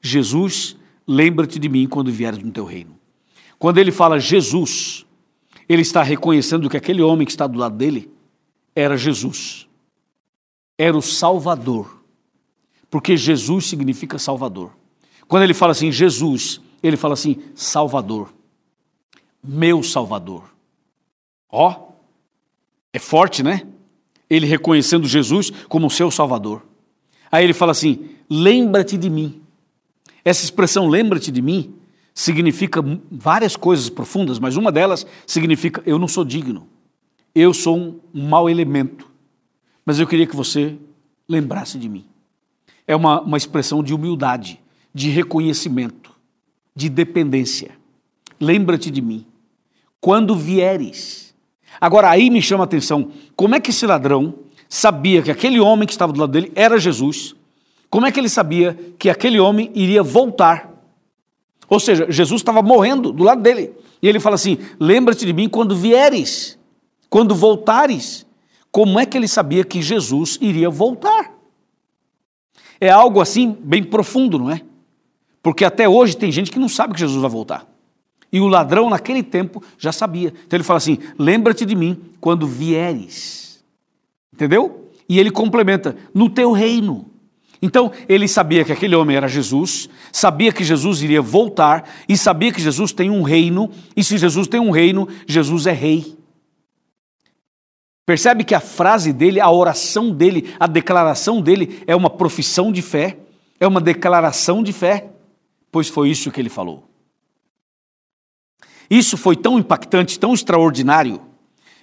Jesus, 0.00 0.76
lembra-te 1.06 1.58
de 1.58 1.68
mim 1.68 1.86
quando 1.86 2.10
vieres 2.10 2.42
no 2.42 2.50
teu 2.50 2.64
reino. 2.64 2.96
Quando 3.58 3.78
ele 3.78 3.92
fala 3.92 4.18
Jesus, 4.18 5.06
ele 5.68 5.82
está 5.82 6.02
reconhecendo 6.02 6.68
que 6.68 6.76
aquele 6.76 7.02
homem 7.02 7.24
que 7.24 7.30
está 7.32 7.46
do 7.46 7.58
lado 7.58 7.76
dele 7.76 8.10
era 8.74 8.96
Jesus. 8.96 9.68
Era 10.76 10.96
o 10.96 11.02
Salvador. 11.02 12.02
Porque 12.90 13.16
Jesus 13.16 13.66
significa 13.66 14.18
Salvador. 14.18 14.72
Quando 15.28 15.44
ele 15.44 15.54
fala 15.54 15.72
assim, 15.72 15.90
Jesus, 15.90 16.60
ele 16.82 16.96
fala 16.96 17.14
assim: 17.14 17.40
Salvador. 17.54 18.34
meu 19.42 19.82
Salvador. 19.82 20.51
Ó, 21.52 21.90
é 22.92 22.98
forte, 22.98 23.42
né? 23.42 23.66
Ele 24.28 24.46
reconhecendo 24.46 25.06
Jesus 25.06 25.50
como 25.68 25.90
seu 25.90 26.10
Salvador. 26.10 26.62
Aí 27.30 27.44
ele 27.44 27.52
fala 27.52 27.72
assim: 27.72 28.08
lembra-te 28.28 28.96
de 28.96 29.10
mim. 29.10 29.42
Essa 30.24 30.44
expressão 30.44 30.88
lembra-te 30.88 31.30
de 31.30 31.42
mim 31.42 31.74
significa 32.14 32.82
várias 33.10 33.56
coisas 33.56 33.88
profundas, 33.88 34.38
mas 34.38 34.56
uma 34.56 34.70
delas 34.70 35.06
significa 35.26 35.82
eu 35.86 35.98
não 35.98 36.08
sou 36.08 36.24
digno. 36.24 36.66
Eu 37.34 37.54
sou 37.54 37.76
um, 37.76 38.00
um 38.14 38.28
mau 38.28 38.48
elemento. 38.48 39.10
Mas 39.84 39.98
eu 39.98 40.06
queria 40.06 40.26
que 40.26 40.36
você 40.36 40.76
lembrasse 41.28 41.78
de 41.78 41.88
mim. 41.88 42.04
É 42.86 42.94
uma, 42.94 43.20
uma 43.20 43.36
expressão 43.36 43.82
de 43.82 43.94
humildade, 43.94 44.60
de 44.94 45.08
reconhecimento, 45.08 46.12
de 46.74 46.88
dependência. 46.88 47.70
Lembra-te 48.38 48.90
de 48.90 49.00
mim. 49.00 49.26
Quando 50.00 50.36
vieres. 50.36 51.21
Agora 51.80 52.10
aí 52.10 52.30
me 52.30 52.40
chama 52.40 52.64
a 52.64 52.66
atenção, 52.66 53.10
como 53.34 53.54
é 53.54 53.60
que 53.60 53.70
esse 53.70 53.86
ladrão 53.86 54.34
sabia 54.68 55.22
que 55.22 55.30
aquele 55.30 55.60
homem 55.60 55.86
que 55.86 55.92
estava 55.92 56.12
do 56.12 56.20
lado 56.20 56.32
dele 56.32 56.52
era 56.54 56.78
Jesus? 56.78 57.34
Como 57.90 58.06
é 58.06 58.12
que 58.12 58.18
ele 58.18 58.28
sabia 58.28 58.78
que 58.98 59.10
aquele 59.10 59.38
homem 59.38 59.70
iria 59.74 60.02
voltar? 60.02 60.70
Ou 61.68 61.80
seja, 61.80 62.06
Jesus 62.10 62.40
estava 62.40 62.62
morrendo 62.62 63.12
do 63.12 63.24
lado 63.24 63.42
dele. 63.42 63.72
E 64.02 64.08
ele 64.08 64.18
fala 64.18 64.34
assim: 64.34 64.58
Lembra-te 64.78 65.24
de 65.24 65.32
mim 65.32 65.48
quando 65.48 65.76
vieres, 65.76 66.58
quando 67.08 67.34
voltares. 67.34 68.26
Como 68.70 68.98
é 68.98 69.04
que 69.04 69.18
ele 69.18 69.28
sabia 69.28 69.64
que 69.64 69.82
Jesus 69.82 70.38
iria 70.40 70.70
voltar? 70.70 71.32
É 72.80 72.88
algo 72.88 73.20
assim 73.20 73.56
bem 73.60 73.84
profundo, 73.84 74.38
não 74.38 74.50
é? 74.50 74.62
Porque 75.42 75.64
até 75.64 75.88
hoje 75.88 76.16
tem 76.16 76.32
gente 76.32 76.50
que 76.50 76.58
não 76.58 76.68
sabe 76.68 76.94
que 76.94 77.00
Jesus 77.00 77.20
vai 77.20 77.30
voltar. 77.30 77.66
E 78.32 78.40
o 78.40 78.48
ladrão, 78.48 78.88
naquele 78.88 79.22
tempo, 79.22 79.62
já 79.78 79.92
sabia. 79.92 80.32
Então 80.46 80.56
ele 80.56 80.64
fala 80.64 80.78
assim: 80.78 80.98
Lembra-te 81.18 81.66
de 81.66 81.74
mim 81.74 82.00
quando 82.20 82.46
vieres. 82.46 83.62
Entendeu? 84.32 84.90
E 85.08 85.18
ele 85.18 85.30
complementa: 85.30 85.94
No 86.14 86.30
teu 86.30 86.52
reino. 86.52 87.10
Então, 87.64 87.92
ele 88.08 88.26
sabia 88.26 88.64
que 88.64 88.72
aquele 88.72 88.96
homem 88.96 89.16
era 89.16 89.28
Jesus, 89.28 89.88
sabia 90.10 90.52
que 90.52 90.64
Jesus 90.64 91.00
iria 91.00 91.22
voltar 91.22 91.88
e 92.08 92.16
sabia 92.16 92.52
que 92.52 92.60
Jesus 92.60 92.92
tem 92.92 93.08
um 93.08 93.22
reino, 93.22 93.70
e 93.96 94.02
se 94.02 94.18
Jesus 94.18 94.48
tem 94.48 94.58
um 94.58 94.72
reino, 94.72 95.06
Jesus 95.28 95.68
é 95.68 95.72
rei. 95.72 96.18
Percebe 98.04 98.42
que 98.42 98.52
a 98.52 98.58
frase 98.58 99.12
dele, 99.12 99.38
a 99.38 99.48
oração 99.48 100.10
dele, 100.10 100.52
a 100.58 100.66
declaração 100.66 101.40
dele 101.40 101.84
é 101.86 101.94
uma 101.94 102.10
profissão 102.10 102.72
de 102.72 102.82
fé, 102.82 103.16
é 103.60 103.66
uma 103.66 103.80
declaração 103.80 104.60
de 104.60 104.72
fé, 104.72 105.12
pois 105.70 105.88
foi 105.88 106.10
isso 106.10 106.32
que 106.32 106.40
ele 106.40 106.48
falou. 106.48 106.91
Isso 108.92 109.16
foi 109.16 109.34
tão 109.34 109.58
impactante, 109.58 110.18
tão 110.18 110.34
extraordinário, 110.34 111.18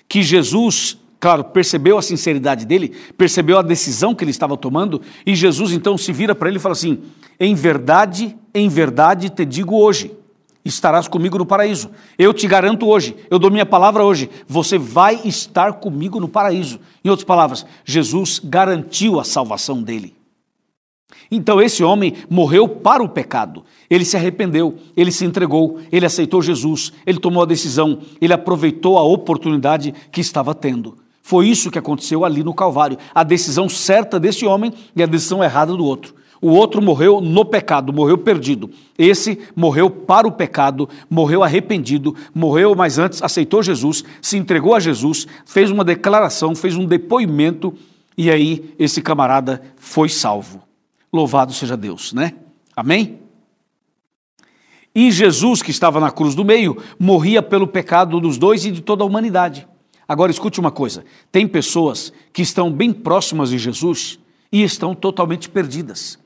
que 0.07 0.21
Jesus 0.21 0.95
Claro, 1.21 1.43
percebeu 1.43 1.97
a 1.97 2.01
sinceridade 2.01 2.65
dele, 2.65 2.95
percebeu 3.17 3.59
a 3.59 3.61
decisão 3.61 4.15
que 4.15 4.23
ele 4.23 4.31
estava 4.31 4.55
tomando, 4.55 5.01
e 5.25 5.35
Jesus 5.35 5.73
então 5.73 5.97
se 5.97 6.13
vira 6.13 6.33
para 6.33 6.47
ele 6.47 6.55
e 6.55 6.61
fala 6.61 6.71
assim: 6.71 6.99
Em 7.37 7.53
verdade, 7.53 8.37
em 8.53 8.69
verdade 8.69 9.29
te 9.29 9.43
digo 9.43 9.75
hoje, 9.75 10.13
estarás 10.63 11.09
comigo 11.09 11.37
no 11.37 11.45
paraíso. 11.45 11.91
Eu 12.17 12.33
te 12.33 12.47
garanto 12.47 12.87
hoje, 12.87 13.17
eu 13.29 13.37
dou 13.37 13.51
minha 13.51 13.65
palavra 13.65 14.01
hoje, 14.01 14.29
você 14.47 14.77
vai 14.77 15.19
estar 15.25 15.73
comigo 15.73 16.21
no 16.21 16.29
paraíso. 16.29 16.79
Em 17.03 17.09
outras 17.09 17.25
palavras, 17.25 17.65
Jesus 17.83 18.39
garantiu 18.41 19.19
a 19.19 19.25
salvação 19.25 19.83
dele. 19.83 20.15
Então 21.31 21.61
esse 21.61 21.83
homem 21.83 22.13
morreu 22.29 22.67
para 22.67 23.03
o 23.03 23.09
pecado. 23.09 23.63
Ele 23.89 24.05
se 24.05 24.17
arrependeu, 24.17 24.75
ele 24.95 25.11
se 25.11 25.25
entregou, 25.25 25.79
ele 25.91 26.05
aceitou 26.05 26.41
Jesus, 26.41 26.91
ele 27.05 27.19
tomou 27.19 27.43
a 27.43 27.45
decisão, 27.45 27.99
ele 28.19 28.33
aproveitou 28.33 28.97
a 28.97 29.03
oportunidade 29.03 29.93
que 30.12 30.21
estava 30.21 30.55
tendo. 30.55 30.97
Foi 31.21 31.47
isso 31.47 31.69
que 31.69 31.77
aconteceu 31.77 32.25
ali 32.25 32.43
no 32.43 32.53
Calvário. 32.53 32.97
A 33.13 33.23
decisão 33.23 33.69
certa 33.69 34.19
desse 34.19 34.45
homem 34.45 34.73
e 34.95 35.03
a 35.03 35.05
decisão 35.05 35.43
errada 35.43 35.75
do 35.75 35.86
outro. 35.86 36.15
O 36.41 36.51
outro 36.51 36.81
morreu 36.81 37.19
no 37.19 37.43
pecado, 37.43 37.91
morreu 37.91 38.17
perdido. 38.17 38.69
Esse 38.97 39.38
morreu 39.55 39.89
para 39.89 40.27
o 40.27 40.31
pecado, 40.31 40.88
morreu 41.10 41.43
arrependido, 41.43 42.15
morreu, 42.34 42.73
mas 42.75 42.97
antes 42.97 43.21
aceitou 43.21 43.62
Jesus, 43.62 44.03
se 44.21 44.38
entregou 44.38 44.73
a 44.73 44.79
Jesus, 44.79 45.27
fez 45.45 45.69
uma 45.69 45.84
declaração, 45.84 46.55
fez 46.55 46.77
um 46.77 46.86
depoimento 46.86 47.73
e 48.17 48.31
aí 48.31 48.73
esse 48.79 49.01
camarada 49.01 49.62
foi 49.75 50.07
salvo. 50.07 50.68
Louvado 51.12 51.54
seja 51.54 51.76
Deus, 51.76 52.13
né? 52.13 52.34
Amém? 52.76 53.19
E 54.93 55.12
Jesus, 55.12 55.62
que 55.62 55.72
estava 55.72 56.00
na 56.00 56.12
cruz 56.12 56.36
do 56.36 56.43
meio, 56.43 56.82
morria 57.00 57.41
pelo 57.41 57.67
pecado 57.67 58.19
dos 58.19 58.38
dois 58.38 58.65
e 58.65 58.72
de 58.72 58.82
toda 58.82 59.04
a 59.04 59.06
humanidade. 59.06 59.67
Agora 60.08 60.32
escute 60.32 60.60
uma 60.60 60.72
coisa: 60.72 61.06
tem 61.32 61.48
pessoas 61.48 62.12
que 62.34 62.41
estão 62.41 62.72
bem 62.72 62.91
próximas 62.91 63.50
de 63.50 63.58
Jesus 63.58 64.19
e 64.52 64.63
estão 64.63 64.95
totalmente 64.95 65.48
perdidas. 65.50 66.17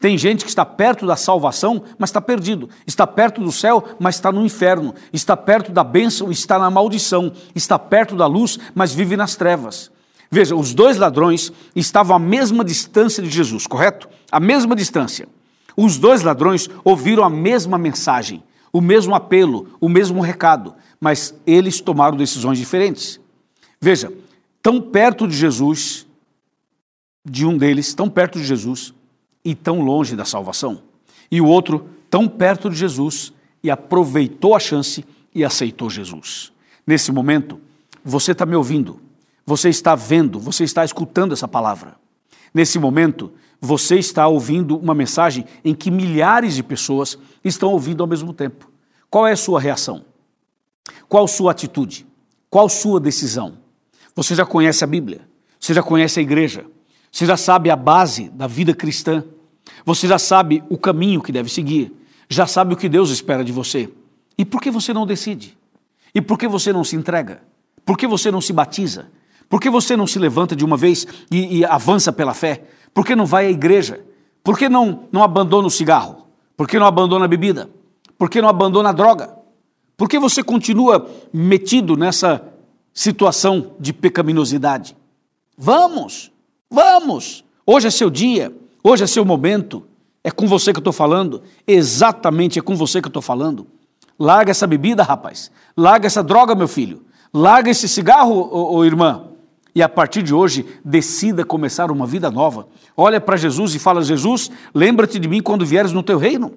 Tem 0.00 0.16
gente 0.16 0.44
que 0.44 0.50
está 0.50 0.64
perto 0.64 1.06
da 1.06 1.16
salvação, 1.16 1.82
mas 1.98 2.10
está 2.10 2.20
perdido. 2.20 2.68
Está 2.86 3.06
perto 3.06 3.40
do 3.42 3.50
céu, 3.50 3.84
mas 3.98 4.14
está 4.14 4.30
no 4.30 4.44
inferno. 4.44 4.94
Está 5.12 5.36
perto 5.36 5.72
da 5.72 5.82
bênção, 5.82 6.30
está 6.30 6.56
na 6.58 6.70
maldição. 6.70 7.32
Está 7.52 7.78
perto 7.78 8.14
da 8.14 8.26
luz, 8.26 8.58
mas 8.74 8.94
vive 8.94 9.16
nas 9.16 9.34
trevas. 9.34 9.90
Veja, 10.30 10.54
os 10.54 10.74
dois 10.74 10.96
ladrões 10.96 11.52
estavam 11.74 12.16
à 12.16 12.18
mesma 12.18 12.64
distância 12.64 13.22
de 13.22 13.30
Jesus, 13.30 13.66
correto? 13.66 14.08
À 14.30 14.38
mesma 14.38 14.76
distância. 14.76 15.28
Os 15.76 15.96
dois 15.96 16.22
ladrões 16.22 16.68
ouviram 16.84 17.24
a 17.24 17.30
mesma 17.30 17.78
mensagem, 17.78 18.42
o 18.72 18.80
mesmo 18.80 19.14
apelo, 19.14 19.68
o 19.80 19.88
mesmo 19.88 20.20
recado, 20.20 20.74
mas 21.00 21.34
eles 21.46 21.80
tomaram 21.80 22.16
decisões 22.16 22.58
diferentes. 22.58 23.18
Veja, 23.80 24.12
tão 24.62 24.80
perto 24.80 25.26
de 25.26 25.36
Jesus, 25.36 26.06
de 27.24 27.46
um 27.46 27.56
deles, 27.56 27.94
tão 27.94 28.10
perto 28.10 28.38
de 28.38 28.44
Jesus 28.44 28.92
e 29.44 29.54
tão 29.54 29.80
longe 29.80 30.16
da 30.16 30.24
salvação. 30.24 30.82
E 31.30 31.40
o 31.40 31.46
outro, 31.46 31.88
tão 32.10 32.28
perto 32.28 32.68
de 32.68 32.76
Jesus 32.76 33.32
e 33.62 33.70
aproveitou 33.70 34.54
a 34.54 34.60
chance 34.60 35.04
e 35.34 35.44
aceitou 35.44 35.88
Jesus. 35.88 36.52
Nesse 36.86 37.12
momento, 37.12 37.60
você 38.04 38.32
está 38.32 38.44
me 38.44 38.56
ouvindo, 38.56 39.00
você 39.48 39.70
está 39.70 39.94
vendo, 39.94 40.38
você 40.38 40.62
está 40.62 40.84
escutando 40.84 41.32
essa 41.32 41.48
palavra. 41.48 41.96
Nesse 42.52 42.78
momento, 42.78 43.32
você 43.58 43.98
está 43.98 44.28
ouvindo 44.28 44.76
uma 44.76 44.94
mensagem 44.94 45.46
em 45.64 45.74
que 45.74 45.90
milhares 45.90 46.54
de 46.54 46.62
pessoas 46.62 47.16
estão 47.42 47.72
ouvindo 47.72 48.02
ao 48.02 48.06
mesmo 48.06 48.34
tempo. 48.34 48.70
Qual 49.08 49.26
é 49.26 49.32
a 49.32 49.36
sua 49.36 49.58
reação? 49.58 50.04
Qual 51.08 51.26
sua 51.26 51.52
atitude? 51.52 52.06
Qual 52.50 52.68
sua 52.68 53.00
decisão? 53.00 53.56
Você 54.14 54.34
já 54.34 54.44
conhece 54.44 54.84
a 54.84 54.86
Bíblia, 54.86 55.22
você 55.58 55.72
já 55.72 55.82
conhece 55.82 56.20
a 56.20 56.22
igreja, 56.22 56.66
você 57.10 57.24
já 57.24 57.38
sabe 57.38 57.70
a 57.70 57.76
base 57.76 58.28
da 58.28 58.46
vida 58.46 58.74
cristã, 58.74 59.24
você 59.82 60.06
já 60.06 60.18
sabe 60.18 60.62
o 60.68 60.76
caminho 60.76 61.22
que 61.22 61.32
deve 61.32 61.48
seguir, 61.48 61.90
já 62.28 62.46
sabe 62.46 62.74
o 62.74 62.76
que 62.76 62.86
Deus 62.86 63.08
espera 63.08 63.42
de 63.42 63.52
você. 63.52 63.88
E 64.36 64.44
por 64.44 64.60
que 64.60 64.70
você 64.70 64.92
não 64.92 65.06
decide? 65.06 65.56
E 66.14 66.20
por 66.20 66.38
que 66.38 66.46
você 66.46 66.70
não 66.70 66.84
se 66.84 66.96
entrega? 66.96 67.40
Por 67.82 67.96
que 67.96 68.06
você 68.06 68.30
não 68.30 68.42
se 68.42 68.52
batiza? 68.52 69.10
Por 69.48 69.60
que 69.60 69.70
você 69.70 69.96
não 69.96 70.06
se 70.06 70.18
levanta 70.18 70.54
de 70.54 70.64
uma 70.64 70.76
vez 70.76 71.06
e, 71.30 71.58
e 71.58 71.64
avança 71.64 72.12
pela 72.12 72.34
fé? 72.34 72.64
Por 72.92 73.04
que 73.04 73.16
não 73.16 73.26
vai 73.26 73.46
à 73.46 73.50
igreja? 73.50 74.04
Por 74.44 74.58
que 74.58 74.68
não, 74.68 75.04
não 75.10 75.22
abandona 75.22 75.66
o 75.66 75.70
cigarro? 75.70 76.26
Por 76.56 76.68
que 76.68 76.78
não 76.78 76.86
abandona 76.86 77.24
a 77.24 77.28
bebida? 77.28 77.70
Por 78.16 78.28
que 78.28 78.42
não 78.42 78.48
abandona 78.48 78.90
a 78.90 78.92
droga? 78.92 79.36
Por 79.96 80.08
que 80.08 80.18
você 80.18 80.42
continua 80.42 81.08
metido 81.32 81.96
nessa 81.96 82.42
situação 82.98 83.74
de 83.78 83.92
pecaminosidade. 83.92 84.96
Vamos, 85.56 86.32
vamos. 86.68 87.44
Hoje 87.64 87.86
é 87.86 87.90
seu 87.92 88.10
dia, 88.10 88.52
hoje 88.82 89.04
é 89.04 89.06
seu 89.06 89.24
momento. 89.24 89.84
É 90.24 90.32
com 90.32 90.48
você 90.48 90.72
que 90.72 90.78
eu 90.78 90.80
estou 90.80 90.92
falando, 90.92 91.40
exatamente 91.64 92.58
é 92.58 92.62
com 92.62 92.74
você 92.74 93.00
que 93.00 93.06
eu 93.06 93.10
estou 93.10 93.22
falando. 93.22 93.68
Larga 94.18 94.50
essa 94.50 94.66
bebida, 94.66 95.04
rapaz. 95.04 95.48
Larga 95.76 96.08
essa 96.08 96.24
droga, 96.24 96.56
meu 96.56 96.66
filho. 96.66 97.04
Larga 97.32 97.70
esse 97.70 97.88
cigarro, 97.88 98.34
ô, 98.34 98.78
ô 98.78 98.84
irmã. 98.84 99.28
E 99.74 99.82
a 99.82 99.88
partir 99.88 100.22
de 100.22 100.34
hoje, 100.34 100.66
decida 100.84 101.44
começar 101.44 101.90
uma 101.90 102.06
vida 102.06 102.30
nova. 102.30 102.68
Olha 102.96 103.20
para 103.20 103.36
Jesus 103.36 103.74
e 103.74 103.78
fala: 103.78 104.02
Jesus, 104.02 104.50
lembra-te 104.74 105.18
de 105.18 105.28
mim 105.28 105.42
quando 105.42 105.66
vieres 105.66 105.92
no 105.92 106.02
teu 106.02 106.18
reino. 106.18 106.52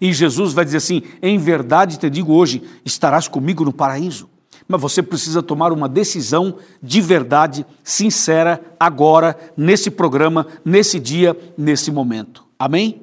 E 0.00 0.12
Jesus 0.12 0.52
vai 0.52 0.64
dizer 0.64 0.78
assim: 0.78 1.02
Em 1.22 1.38
verdade 1.38 1.98
te 1.98 2.08
digo 2.10 2.32
hoje, 2.32 2.62
estarás 2.84 3.28
comigo 3.28 3.64
no 3.64 3.72
paraíso 3.72 4.28
mas 4.68 4.82
você 4.82 5.02
precisa 5.02 5.42
tomar 5.42 5.72
uma 5.72 5.88
decisão 5.88 6.56
de 6.82 7.00
verdade, 7.00 7.64
sincera, 7.82 8.60
agora, 8.78 9.34
nesse 9.56 9.90
programa, 9.90 10.46
nesse 10.62 11.00
dia, 11.00 11.34
nesse 11.56 11.90
momento. 11.90 12.44
Amém? 12.58 13.00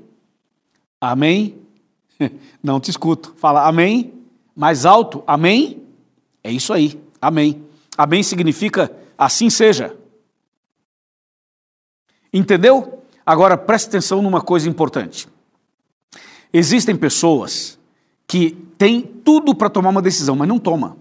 Amém? 1.01 1.57
Não 2.61 2.79
te 2.79 2.91
escuto. 2.91 3.33
Fala 3.37 3.67
amém? 3.67 4.13
Mais 4.55 4.85
alto, 4.85 5.23
amém? 5.25 5.81
É 6.43 6.51
isso 6.51 6.71
aí, 6.71 7.01
amém. 7.19 7.64
Amém 7.97 8.23
significa 8.23 8.91
assim 9.17 9.49
seja. 9.49 9.95
Entendeu? 12.31 13.03
Agora 13.25 13.57
preste 13.57 13.87
atenção 13.87 14.21
numa 14.21 14.41
coisa 14.41 14.69
importante. 14.69 15.27
Existem 16.53 16.95
pessoas 16.95 17.79
que 18.27 18.51
tem 18.77 19.01
tudo 19.01 19.55
para 19.55 19.69
tomar 19.69 19.89
uma 19.89 20.01
decisão, 20.01 20.35
mas 20.35 20.47
não 20.47 20.59
toma. 20.59 20.97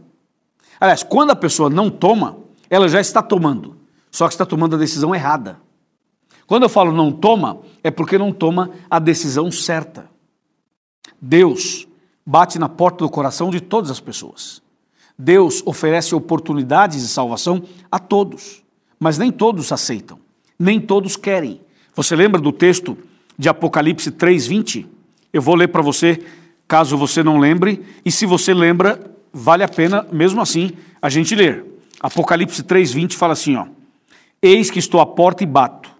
Aliás, 0.80 1.02
quando 1.02 1.30
a 1.30 1.37
pessoa 1.37 1.70
não 1.70 1.90
toma, 1.90 2.38
ela 2.68 2.88
já 2.88 3.00
está 3.00 3.22
tomando, 3.22 3.76
só 4.11 4.26
que 4.26 4.35
está 4.35 4.44
tomando 4.44 4.76
a 4.76 4.78
decisão 4.78 5.14
errada. 5.14 5.61
Quando 6.46 6.64
eu 6.64 6.68
falo 6.68 6.92
não 6.92 7.12
toma, 7.12 7.61
é 7.83 7.90
porque 7.90 8.18
não 8.18 8.33
toma 8.33 8.70
a 8.90 8.98
decisão 8.98 9.50
certa. 9.50 10.11
Deus 11.20 11.87
bate 12.24 12.59
na 12.59 12.68
porta 12.68 13.04
do 13.04 13.11
coração 13.11 13.50
de 13.50 13.61
todas 13.61 13.90
as 13.90 14.00
pessoas. 14.00 14.62
Deus 15.18 15.62
oferece 15.64 16.14
oportunidades 16.14 17.03
de 17.03 17.09
salvação 17.09 17.62
a 17.90 17.98
todos, 17.98 18.62
mas 18.98 19.16
nem 19.18 19.31
todos 19.31 19.70
aceitam, 19.70 20.18
nem 20.59 20.81
todos 20.81 21.16
querem. 21.16 21.61
Você 21.94 22.16
lembra 22.16 22.40
do 22.40 22.50
texto 22.50 22.98
de 23.38 23.48
Apocalipse 23.48 24.11
3:20? 24.11 24.87
Eu 25.33 25.40
vou 25.40 25.55
ler 25.55 25.68
para 25.68 25.83
você, 25.83 26.20
caso 26.66 26.96
você 26.96 27.22
não 27.22 27.38
lembre, 27.38 27.85
e 28.05 28.11
se 28.11 28.27
você 28.27 28.53
lembra, 28.53 29.00
vale 29.33 29.62
a 29.62 29.68
pena 29.68 30.07
mesmo 30.11 30.40
assim 30.40 30.72
a 31.00 31.09
gente 31.09 31.35
ler. 31.35 31.64
Apocalipse 32.00 32.62
3:20 32.62 33.14
fala 33.14 33.33
assim, 33.35 33.57
ó: 33.57 33.66
Eis 34.42 34.70
que 34.70 34.79
estou 34.79 35.00
à 35.00 35.07
porta 35.07 35.44
e 35.44 35.46
bato. 35.46 35.90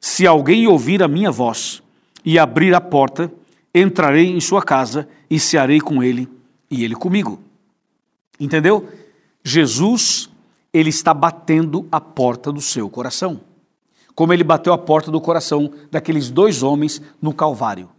Se 0.00 0.26
alguém 0.26 0.66
ouvir 0.66 1.02
a 1.02 1.08
minha 1.08 1.30
voz 1.30 1.82
e 2.24 2.38
abrir 2.38 2.74
a 2.74 2.80
porta, 2.80 3.30
entrarei 3.74 4.30
em 4.30 4.40
sua 4.40 4.62
casa 4.62 5.08
e 5.28 5.38
cearei 5.38 5.80
com 5.80 6.02
ele 6.02 6.28
e 6.70 6.84
ele 6.84 6.94
comigo. 6.94 7.38
Entendeu? 8.40 8.88
Jesus, 9.44 10.30
ele 10.72 10.88
está 10.88 11.12
batendo 11.12 11.86
a 11.92 12.00
porta 12.00 12.50
do 12.50 12.60
seu 12.60 12.88
coração. 12.88 13.40
Como 14.14 14.32
ele 14.32 14.42
bateu 14.42 14.72
a 14.72 14.78
porta 14.78 15.10
do 15.10 15.20
coração 15.20 15.70
daqueles 15.90 16.30
dois 16.30 16.62
homens 16.62 17.00
no 17.20 17.32
Calvário. 17.34 17.90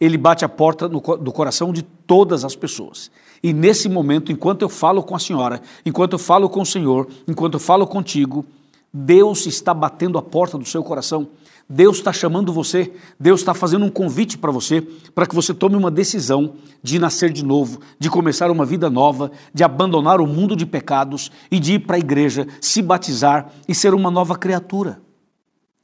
Ele 0.00 0.18
bate 0.18 0.44
a 0.44 0.48
porta 0.48 0.88
no, 0.88 1.00
do 1.00 1.32
coração 1.32 1.72
de 1.72 1.82
todas 1.82 2.44
as 2.44 2.56
pessoas. 2.56 3.10
E 3.42 3.52
nesse 3.52 3.88
momento, 3.88 4.32
enquanto 4.32 4.62
eu 4.62 4.68
falo 4.68 5.02
com 5.02 5.14
a 5.14 5.18
senhora, 5.18 5.62
enquanto 5.86 6.14
eu 6.14 6.18
falo 6.18 6.48
com 6.48 6.62
o 6.62 6.66
Senhor, 6.66 7.08
enquanto 7.28 7.54
eu 7.54 7.60
falo 7.60 7.86
contigo, 7.86 8.44
Deus 8.92 9.46
está 9.46 9.72
batendo 9.72 10.18
a 10.18 10.22
porta 10.22 10.58
do 10.58 10.64
seu 10.64 10.82
coração 10.82 11.28
Deus 11.68 11.96
está 11.96 12.12
chamando 12.12 12.52
você, 12.52 12.92
Deus 13.18 13.40
está 13.40 13.54
fazendo 13.54 13.84
um 13.86 13.90
convite 13.90 14.36
para 14.36 14.50
você, 14.50 14.82
para 15.14 15.26
que 15.26 15.34
você 15.34 15.54
tome 15.54 15.76
uma 15.76 15.90
decisão 15.90 16.56
de 16.82 16.98
nascer 16.98 17.32
de 17.32 17.44
novo, 17.44 17.80
de 17.98 18.10
começar 18.10 18.50
uma 18.50 18.66
vida 18.66 18.90
nova, 18.90 19.30
de 19.52 19.64
abandonar 19.64 20.20
o 20.20 20.26
mundo 20.26 20.54
de 20.54 20.66
pecados 20.66 21.32
e 21.50 21.58
de 21.58 21.74
ir 21.74 21.78
para 21.80 21.96
a 21.96 21.98
igreja, 21.98 22.46
se 22.60 22.82
batizar 22.82 23.50
e 23.66 23.74
ser 23.74 23.94
uma 23.94 24.10
nova 24.10 24.36
criatura. 24.36 25.00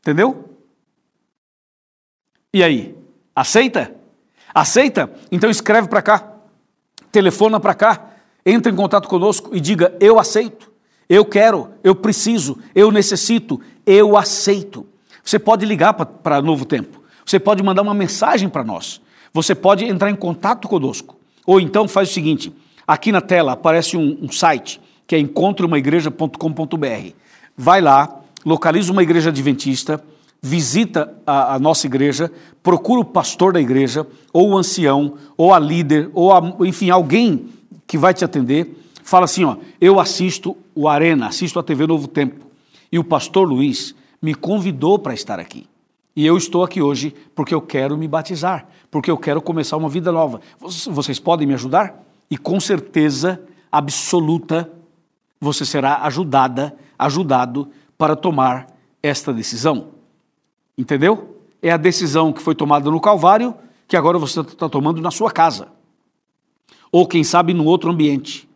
Entendeu? 0.01 0.51
E 2.53 2.63
aí? 2.63 2.95
Aceita? 3.35 3.95
Aceita? 4.55 5.11
Então 5.33 5.49
escreve 5.49 5.89
para 5.89 6.03
cá, 6.03 6.35
telefona 7.11 7.59
para 7.59 7.75
cá, 7.75 8.11
entre 8.45 8.71
em 8.73 8.77
contato 8.77 9.09
conosco 9.09 9.55
e 9.55 9.61
diga: 9.61 9.97
Eu 10.01 10.19
aceito, 10.19 10.71
eu 11.09 11.25
quero, 11.25 11.71
eu 11.83 11.95
preciso, 11.95 12.59
eu 12.75 12.91
necessito, 12.91 13.61
eu 13.87 14.17
aceito. 14.17 14.87
Você 15.25 15.39
pode 15.39 15.65
ligar 15.67 15.93
para 15.95 16.43
Novo 16.43 16.65
Tempo. 16.65 17.03
Você 17.25 17.39
pode 17.39 17.63
mandar 17.63 17.83
uma 17.83 17.95
mensagem 17.95 18.49
para 18.49 18.65
nós. 18.65 19.01
Você 19.33 19.55
pode 19.55 19.85
entrar 19.85 20.11
em 20.11 20.17
contato 20.17 20.67
conosco. 20.67 21.17
Ou 21.47 21.61
então 21.61 21.87
faz 21.87 22.11
o 22.11 22.13
seguinte: 22.13 22.53
aqui 22.87 23.13
na 23.13 23.21
tela 23.21 23.53
aparece 23.53 23.97
um, 23.97 24.19
um 24.23 24.31
site 24.31 24.81
que 25.07 25.15
é 25.15 25.19
encontreumaigreja.com.br. 25.19 27.15
Vai 27.57 27.81
lá, 27.81 28.21
localiza 28.45 28.93
uma 28.93 29.03
igreja 29.03 29.31
adventista, 29.31 30.03
visita 30.41 31.13
a, 31.27 31.55
a, 31.55 31.59
nossa 31.59 31.87
igreja, 31.87 32.31
procura 32.63 33.01
o 33.01 33.05
pastor 33.05 33.53
da 33.53 33.61
igreja, 33.61 34.07
ou 34.33 34.51
o 34.51 34.57
ancião, 34.57 35.15
ou 35.37 35.53
a 35.53 35.59
líder, 35.59 36.11
ou 36.15 36.33
a, 36.33 36.41
enfim, 36.61 36.91
alguém 36.91 37.49
que 37.87 37.99
vai 37.99 38.15
te 38.15 38.25
atender. 38.25 38.77
Fala 39.03 39.25
assim: 39.25 39.45
ó, 39.45 39.57
eu 39.81 39.99
assisto 39.99 40.57
o 40.75 40.89
Arena, 40.89 41.27
assisto 41.27 41.59
a 41.59 41.63
TV 41.63 41.87
Novo 41.87 42.09
Tempo. 42.09 42.47
E 42.93 42.99
o 42.99 43.05
pastor 43.05 43.49
Luiz 43.49 43.95
me 44.21 44.35
convidou 44.35 44.99
para 44.99 45.15
estar 45.15 45.39
aqui. 45.39 45.67
E 46.15 46.27
eu 46.27 46.37
estou 46.37 46.63
aqui 46.63 46.83
hoje 46.83 47.15
porque 47.35 47.55
eu 47.55 47.63
quero 47.63 47.97
me 47.97 48.07
batizar, 48.09 48.67
porque 48.91 49.11
eu 49.11 49.17
quero 49.17 49.41
começar 49.41 49.77
uma 49.77 49.89
vida 49.89 50.11
nova. 50.11 50.41
Vocês 50.59 51.19
podem 51.19 51.47
me 51.47 51.55
ajudar? 51.55 52.05
E 52.31 52.37
com 52.37 52.61
certeza 52.61 53.41
absoluta 53.71 54.71
você 55.41 55.65
será 55.65 56.03
ajudada, 56.03 56.77
ajudado 56.99 57.71
para 57.97 58.15
tomar 58.15 58.67
esta 59.03 59.33
decisão. 59.33 59.89
Entendeu? 60.77 61.41
É 61.63 61.71
a 61.71 61.77
decisão 61.77 62.33
que 62.33 62.43
foi 62.43 62.55
tomada 62.55 62.91
no 62.91 63.01
Calvário 63.01 63.55
que 63.87 63.97
agora 63.97 64.19
você 64.19 64.41
está 64.41 64.69
tomando 64.69 65.01
na 65.01 65.11
sua 65.11 65.31
casa. 65.31 65.69
Ou 66.93 67.07
quem 67.07 67.25
sabe 67.25 67.55
no 67.55 67.65
outro 67.65 67.91
ambiente 67.91 68.49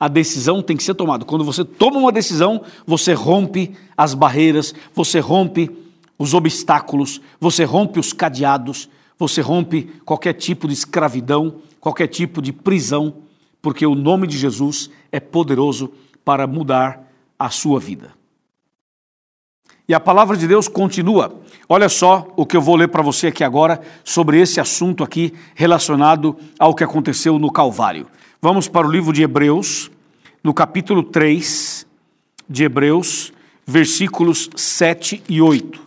a 0.00 0.08
decisão 0.08 0.62
tem 0.62 0.78
que 0.78 0.82
ser 0.82 0.94
tomada. 0.94 1.26
Quando 1.26 1.44
você 1.44 1.62
toma 1.62 1.98
uma 1.98 2.10
decisão, 2.10 2.62
você 2.86 3.12
rompe 3.12 3.76
as 3.94 4.14
barreiras, 4.14 4.74
você 4.94 5.20
rompe 5.20 5.70
os 6.18 6.32
obstáculos, 6.32 7.20
você 7.38 7.64
rompe 7.64 8.00
os 8.00 8.14
cadeados, 8.14 8.88
você 9.18 9.42
rompe 9.42 9.82
qualquer 10.06 10.32
tipo 10.32 10.66
de 10.66 10.72
escravidão, 10.72 11.56
qualquer 11.78 12.06
tipo 12.06 12.40
de 12.40 12.50
prisão, 12.50 13.12
porque 13.60 13.84
o 13.84 13.94
nome 13.94 14.26
de 14.26 14.38
Jesus 14.38 14.88
é 15.12 15.20
poderoso 15.20 15.92
para 16.24 16.46
mudar 16.46 17.06
a 17.38 17.50
sua 17.50 17.78
vida. 17.78 18.18
E 19.86 19.92
a 19.92 20.00
palavra 20.00 20.36
de 20.36 20.46
Deus 20.46 20.68
continua. 20.68 21.40
Olha 21.68 21.88
só 21.88 22.28
o 22.36 22.46
que 22.46 22.56
eu 22.56 22.62
vou 22.62 22.76
ler 22.76 22.88
para 22.88 23.02
você 23.02 23.26
aqui 23.26 23.42
agora 23.42 23.80
sobre 24.04 24.40
esse 24.40 24.60
assunto 24.60 25.02
aqui 25.02 25.34
relacionado 25.54 26.36
ao 26.58 26.74
que 26.74 26.84
aconteceu 26.84 27.38
no 27.38 27.50
Calvário. 27.50 28.06
Vamos 28.42 28.68
para 28.68 28.86
o 28.86 28.90
livro 28.90 29.12
de 29.12 29.22
Hebreus, 29.22 29.90
no 30.42 30.54
capítulo 30.54 31.02
3 31.02 31.86
de 32.48 32.64
Hebreus, 32.64 33.34
versículos 33.66 34.48
7 34.56 35.22
e 35.28 35.42
8. 35.42 35.78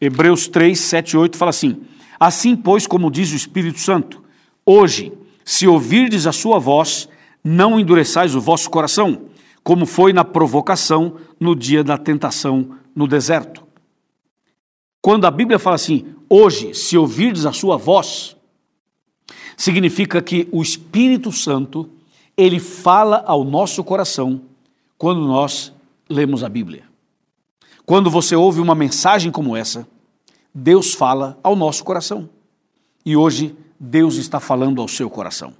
Hebreus 0.00 0.48
3, 0.48 0.80
7 0.80 1.10
e 1.10 1.16
8 1.18 1.36
fala 1.36 1.50
assim: 1.50 1.82
Assim, 2.18 2.56
pois, 2.56 2.86
como 2.86 3.10
diz 3.10 3.30
o 3.32 3.36
Espírito 3.36 3.80
Santo, 3.80 4.24
hoje, 4.64 5.12
se 5.44 5.68
ouvirdes 5.68 6.26
a 6.26 6.32
sua 6.32 6.58
voz, 6.58 7.06
não 7.44 7.78
endureçais 7.78 8.34
o 8.34 8.40
vosso 8.40 8.70
coração, 8.70 9.26
como 9.62 9.84
foi 9.84 10.14
na 10.14 10.24
provocação 10.24 11.16
no 11.38 11.54
dia 11.54 11.84
da 11.84 11.98
tentação 11.98 12.78
no 12.96 13.06
deserto. 13.06 13.62
Quando 15.02 15.26
a 15.26 15.30
Bíblia 15.30 15.58
fala 15.58 15.76
assim, 15.76 16.14
hoje, 16.30 16.72
se 16.72 16.96
ouvirdes 16.96 17.44
a 17.44 17.52
sua 17.52 17.76
voz, 17.76 18.38
significa 19.56 20.20
que 20.22 20.48
o 20.52 20.62
Espírito 20.62 21.32
Santo, 21.32 21.88
ele 22.36 22.58
fala 22.58 23.22
ao 23.26 23.44
nosso 23.44 23.82
coração 23.84 24.40
quando 24.98 25.26
nós 25.26 25.72
lemos 26.08 26.44
a 26.44 26.48
Bíblia. 26.48 26.84
Quando 27.84 28.10
você 28.10 28.36
ouve 28.36 28.60
uma 28.60 28.74
mensagem 28.74 29.32
como 29.32 29.56
essa, 29.56 29.86
Deus 30.54 30.94
fala 30.94 31.38
ao 31.42 31.56
nosso 31.56 31.82
coração. 31.84 32.28
E 33.04 33.16
hoje 33.16 33.56
Deus 33.78 34.16
está 34.16 34.38
falando 34.38 34.80
ao 34.80 34.88
seu 34.88 35.10
coração. 35.10 35.54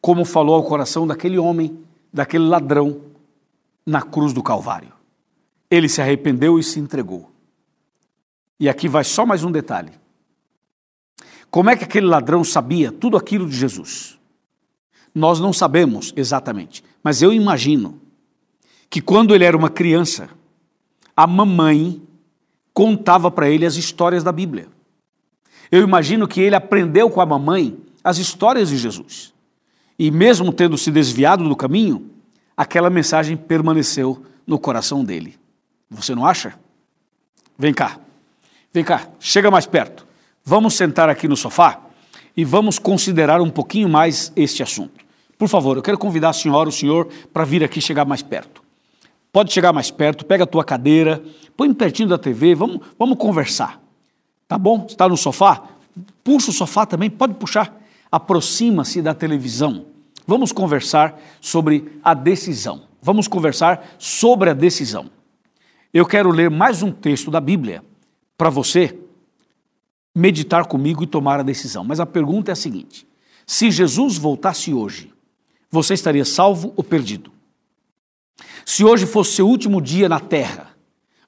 Como 0.00 0.24
falou 0.24 0.54
ao 0.54 0.64
coração 0.64 1.06
daquele 1.06 1.38
homem, 1.38 1.78
daquele 2.12 2.44
ladrão 2.44 3.00
na 3.86 4.02
cruz 4.02 4.32
do 4.32 4.42
Calvário. 4.42 4.92
Ele 5.70 5.88
se 5.88 6.00
arrependeu 6.00 6.58
e 6.58 6.62
se 6.62 6.78
entregou. 6.78 7.30
E 8.60 8.68
aqui 8.68 8.88
vai 8.88 9.04
só 9.04 9.24
mais 9.24 9.44
um 9.44 9.50
detalhe. 9.50 9.92
Como 11.50 11.70
é 11.70 11.76
que 11.76 11.84
aquele 11.84 12.06
ladrão 12.06 12.44
sabia 12.44 12.92
tudo 12.92 13.16
aquilo 13.16 13.48
de 13.48 13.56
Jesus? 13.56 14.18
Nós 15.14 15.40
não 15.40 15.52
sabemos 15.52 16.12
exatamente, 16.16 16.84
mas 17.02 17.22
eu 17.22 17.32
imagino 17.32 18.00
que 18.90 19.00
quando 19.00 19.34
ele 19.34 19.44
era 19.44 19.56
uma 19.56 19.70
criança, 19.70 20.28
a 21.16 21.26
mamãe 21.26 22.00
contava 22.72 23.30
para 23.30 23.50
ele 23.50 23.66
as 23.66 23.76
histórias 23.76 24.22
da 24.22 24.30
Bíblia. 24.30 24.68
Eu 25.70 25.82
imagino 25.82 26.28
que 26.28 26.40
ele 26.40 26.54
aprendeu 26.54 27.10
com 27.10 27.20
a 27.20 27.26
mamãe 27.26 27.76
as 28.02 28.18
histórias 28.18 28.68
de 28.68 28.76
Jesus. 28.76 29.34
E 29.98 30.10
mesmo 30.10 30.52
tendo 30.52 30.78
se 30.78 30.90
desviado 30.90 31.46
do 31.46 31.56
caminho, 31.56 32.10
aquela 32.56 32.88
mensagem 32.88 33.36
permaneceu 33.36 34.24
no 34.46 34.58
coração 34.58 35.04
dele. 35.04 35.36
Você 35.90 36.14
não 36.14 36.24
acha? 36.24 36.58
Vem 37.58 37.74
cá. 37.74 37.98
Vem 38.72 38.84
cá, 38.84 39.08
chega 39.18 39.50
mais 39.50 39.66
perto. 39.66 40.07
Vamos 40.48 40.78
sentar 40.78 41.10
aqui 41.10 41.28
no 41.28 41.36
sofá 41.36 41.78
e 42.34 42.42
vamos 42.42 42.78
considerar 42.78 43.38
um 43.42 43.50
pouquinho 43.50 43.86
mais 43.86 44.32
este 44.34 44.62
assunto. 44.62 45.04
Por 45.36 45.46
favor, 45.46 45.76
eu 45.76 45.82
quero 45.82 45.98
convidar 45.98 46.30
a 46.30 46.32
senhora, 46.32 46.70
o 46.70 46.72
senhor, 46.72 47.06
para 47.34 47.44
vir 47.44 47.62
aqui 47.62 47.82
chegar 47.82 48.06
mais 48.06 48.22
perto. 48.22 48.62
Pode 49.30 49.52
chegar 49.52 49.74
mais 49.74 49.90
perto, 49.90 50.24
pega 50.24 50.44
a 50.44 50.46
tua 50.46 50.64
cadeira, 50.64 51.22
põe 51.54 51.74
pertinho 51.74 52.08
da 52.08 52.16
TV, 52.16 52.54
vamos, 52.54 52.80
vamos 52.98 53.18
conversar. 53.18 53.78
Tá 54.48 54.56
bom? 54.56 54.86
Está 54.88 55.06
no 55.06 55.18
sofá? 55.18 55.64
Puxa 56.24 56.48
o 56.48 56.54
sofá 56.54 56.86
também, 56.86 57.10
pode 57.10 57.34
puxar. 57.34 57.78
Aproxima-se 58.10 59.02
da 59.02 59.12
televisão. 59.12 59.84
Vamos 60.26 60.50
conversar 60.50 61.20
sobre 61.42 62.00
a 62.02 62.14
decisão. 62.14 62.84
Vamos 63.02 63.28
conversar 63.28 63.86
sobre 63.98 64.48
a 64.48 64.54
decisão. 64.54 65.10
Eu 65.92 66.06
quero 66.06 66.30
ler 66.30 66.48
mais 66.48 66.82
um 66.82 66.90
texto 66.90 67.30
da 67.30 67.38
Bíblia 67.38 67.84
para 68.38 68.48
você 68.48 68.98
meditar 70.18 70.66
comigo 70.66 71.04
e 71.04 71.06
tomar 71.06 71.38
a 71.38 71.44
decisão. 71.44 71.84
Mas 71.84 72.00
a 72.00 72.06
pergunta 72.06 72.50
é 72.50 72.52
a 72.52 72.56
seguinte: 72.56 73.06
Se 73.46 73.70
Jesus 73.70 74.18
voltasse 74.18 74.74
hoje, 74.74 75.12
você 75.70 75.94
estaria 75.94 76.24
salvo 76.24 76.72
ou 76.76 76.82
perdido? 76.82 77.30
Se 78.66 78.84
hoje 78.84 79.06
fosse 79.06 79.36
seu 79.36 79.48
último 79.48 79.80
dia 79.80 80.08
na 80.08 80.20
terra, 80.20 80.76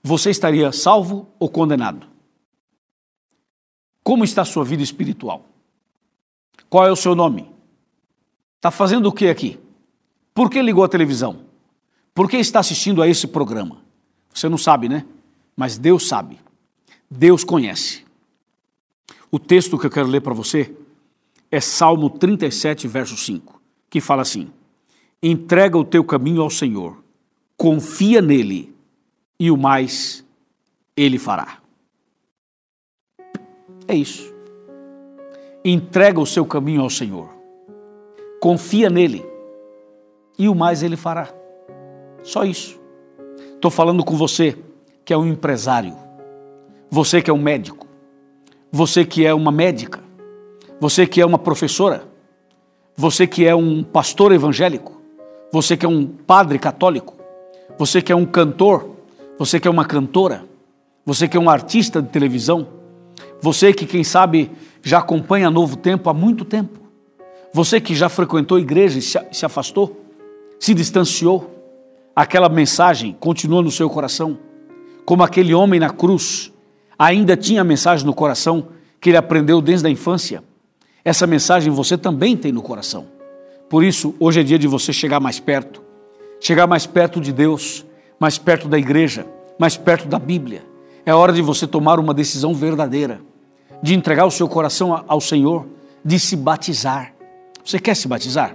você 0.02 0.30
estaria 0.30 0.72
salvo 0.72 1.28
ou 1.38 1.48
condenado? 1.48 2.06
Como 4.02 4.24
está 4.24 4.42
a 4.42 4.46
sua 4.46 4.64
vida 4.64 4.82
espiritual? 4.82 5.46
Qual 6.68 6.86
é 6.86 6.90
o 6.90 6.96
seu 6.96 7.14
nome? 7.14 7.48
Está 8.56 8.70
fazendo 8.70 9.06
o 9.06 9.12
que 9.12 9.28
aqui? 9.28 9.58
Por 10.34 10.50
que 10.50 10.60
ligou 10.60 10.84
a 10.84 10.88
televisão? 10.88 11.40
Por 12.14 12.28
que 12.28 12.36
está 12.36 12.60
assistindo 12.60 13.02
a 13.02 13.08
esse 13.08 13.26
programa? 13.26 13.78
Você 14.32 14.48
não 14.48 14.58
sabe, 14.58 14.88
né? 14.88 15.04
Mas 15.56 15.78
Deus 15.78 16.06
sabe. 16.08 16.38
Deus 17.10 17.44
conhece. 17.44 18.09
O 19.30 19.38
texto 19.38 19.78
que 19.78 19.86
eu 19.86 19.90
quero 19.90 20.08
ler 20.08 20.20
para 20.20 20.34
você 20.34 20.74
é 21.50 21.60
Salmo 21.60 22.10
37, 22.10 22.88
verso 22.88 23.16
5, 23.16 23.60
que 23.88 24.00
fala 24.00 24.22
assim: 24.22 24.50
Entrega 25.22 25.78
o 25.78 25.84
teu 25.84 26.02
caminho 26.02 26.42
ao 26.42 26.50
Senhor, 26.50 27.02
confia 27.56 28.20
nele, 28.20 28.74
e 29.38 29.50
o 29.50 29.56
mais 29.56 30.24
ele 30.96 31.18
fará. 31.18 31.58
É 33.86 33.94
isso. 33.94 34.32
Entrega 35.64 36.18
o 36.18 36.26
seu 36.26 36.44
caminho 36.44 36.82
ao 36.82 36.90
Senhor, 36.90 37.28
confia 38.40 38.90
nele, 38.90 39.24
e 40.38 40.48
o 40.48 40.54
mais 40.54 40.82
ele 40.82 40.96
fará. 40.96 41.32
Só 42.22 42.44
isso. 42.44 42.80
Estou 43.54 43.70
falando 43.70 44.04
com 44.04 44.16
você 44.16 44.58
que 45.04 45.12
é 45.12 45.16
um 45.16 45.26
empresário, 45.26 45.96
você 46.90 47.20
que 47.22 47.30
é 47.30 47.34
um 47.34 47.40
médico, 47.40 47.86
você 48.72 49.04
que 49.04 49.26
é 49.26 49.34
uma 49.34 49.50
médica, 49.50 50.00
você 50.80 51.06
que 51.06 51.20
é 51.20 51.26
uma 51.26 51.38
professora, 51.38 52.04
você 52.96 53.26
que 53.26 53.46
é 53.46 53.54
um 53.54 53.82
pastor 53.82 54.32
evangélico, 54.32 55.00
você 55.52 55.76
que 55.76 55.84
é 55.84 55.88
um 55.88 56.06
padre 56.06 56.58
católico, 56.58 57.16
você 57.76 58.00
que 58.00 58.12
é 58.12 58.16
um 58.16 58.24
cantor, 58.24 58.90
você 59.38 59.58
que 59.58 59.66
é 59.66 59.70
uma 59.70 59.84
cantora, 59.84 60.44
você 61.04 61.26
que 61.26 61.36
é 61.36 61.40
um 61.40 61.50
artista 61.50 62.00
de 62.00 62.08
televisão, 62.08 62.68
você 63.40 63.72
que, 63.72 63.86
quem 63.86 64.04
sabe, 64.04 64.50
já 64.82 64.98
acompanha 64.98 65.50
Novo 65.50 65.76
Tempo 65.76 66.08
há 66.08 66.14
muito 66.14 66.44
tempo, 66.44 66.78
você 67.52 67.80
que 67.80 67.94
já 67.94 68.08
frequentou 68.08 68.56
a 68.56 68.60
igreja 68.60 68.98
e 68.98 69.34
se 69.34 69.44
afastou, 69.44 70.04
se 70.58 70.72
distanciou, 70.74 71.50
aquela 72.14 72.48
mensagem 72.48 73.16
continua 73.18 73.62
no 73.62 73.70
seu 73.70 73.90
coração, 73.90 74.38
como 75.04 75.22
aquele 75.24 75.52
homem 75.52 75.80
na 75.80 75.90
cruz 75.90 76.52
ainda 77.00 77.34
tinha 77.34 77.62
a 77.62 77.64
mensagem 77.64 78.04
no 78.04 78.12
coração 78.12 78.68
que 79.00 79.08
ele 79.08 79.16
aprendeu 79.16 79.62
desde 79.62 79.86
a 79.86 79.90
infância. 79.90 80.44
Essa 81.02 81.26
mensagem 81.26 81.72
você 81.72 81.96
também 81.96 82.36
tem 82.36 82.52
no 82.52 82.60
coração. 82.60 83.06
Por 83.70 83.82
isso, 83.82 84.14
hoje 84.20 84.40
é 84.40 84.42
dia 84.42 84.58
de 84.58 84.68
você 84.68 84.92
chegar 84.92 85.18
mais 85.18 85.40
perto, 85.40 85.82
chegar 86.38 86.66
mais 86.66 86.84
perto 86.84 87.18
de 87.18 87.32
Deus, 87.32 87.86
mais 88.18 88.36
perto 88.36 88.68
da 88.68 88.78
igreja, 88.78 89.26
mais 89.58 89.78
perto 89.78 90.06
da 90.06 90.18
Bíblia. 90.18 90.62
É 91.06 91.14
hora 91.14 91.32
de 91.32 91.40
você 91.40 91.66
tomar 91.66 91.98
uma 91.98 92.12
decisão 92.12 92.52
verdadeira, 92.52 93.22
de 93.82 93.94
entregar 93.94 94.26
o 94.26 94.30
seu 94.30 94.46
coração 94.46 95.02
ao 95.08 95.22
Senhor, 95.22 95.66
de 96.04 96.20
se 96.20 96.36
batizar. 96.36 97.14
Você 97.64 97.78
quer 97.78 97.96
se 97.96 98.06
batizar? 98.06 98.54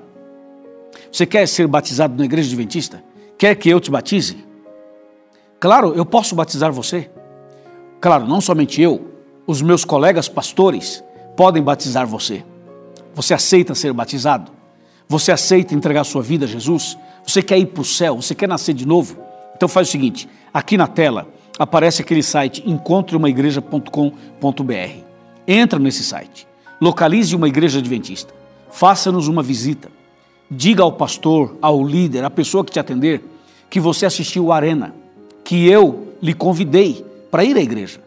Você 1.12 1.26
quer 1.26 1.48
ser 1.48 1.66
batizado 1.66 2.16
na 2.16 2.26
igreja 2.26 2.48
adventista? 2.48 3.04
Quer 3.40 3.56
que 3.56 3.70
eu 3.70 3.80
te 3.80 3.90
batize? 3.90 4.46
Claro, 5.60 5.96
eu 5.96 6.06
posso 6.06 6.36
batizar 6.36 6.72
você. 6.72 7.10
Claro, 8.06 8.28
não 8.28 8.40
somente 8.40 8.80
eu, 8.80 9.04
os 9.48 9.64
meus 9.64 9.84
colegas 9.84 10.30
pastores 10.30 11.04
podem 11.36 11.64
batizar 11.64 12.06
você. 12.06 12.46
Você 13.16 13.34
aceita 13.34 13.74
ser 13.74 13.92
batizado? 13.94 14.52
Você 15.10 15.32
aceita 15.32 15.74
entregar 15.74 16.04
sua 16.04 16.22
vida 16.22 16.46
a 16.46 16.48
Jesus? 16.48 16.96
Você 17.26 17.42
quer 17.42 17.58
ir 17.58 17.66
para 17.66 17.82
o 17.82 17.84
céu? 17.84 18.18
Você 18.18 18.36
quer 18.36 18.48
nascer 18.48 18.76
de 18.76 18.86
novo? 18.86 19.18
Então 19.56 19.68
faz 19.68 19.88
o 19.88 19.92
seguinte: 19.92 20.30
aqui 20.54 20.78
na 20.78 20.86
tela 20.86 21.28
aparece 21.58 22.04
aquele 22.04 22.22
site 22.22 22.62
encontreumaigreja.com.br. 22.70 25.00
Entra 25.48 25.80
nesse 25.80 26.04
site, 26.04 26.48
localize 26.80 27.36
uma 27.36 27.48
igreja 27.48 27.80
adventista, 27.80 28.36
faça-nos 28.70 29.28
uma 29.28 29.42
visita 29.42 29.90
Diga 30.52 30.84
ao 30.84 30.92
pastor, 30.92 31.58
ao 31.60 31.84
líder, 31.84 32.24
à 32.24 32.30
pessoa 32.30 32.64
que 32.64 32.72
te 32.72 32.80
atender, 32.80 33.24
que 33.68 33.80
você 33.80 34.06
assistiu 34.06 34.46
o 34.46 34.54
Arena, 34.54 34.94
que 35.44 35.68
eu 35.68 36.14
lhe 36.22 36.36
convidei 36.36 37.15
para 37.36 37.44
ir 37.44 37.58
à 37.58 37.60
igreja. 37.60 38.00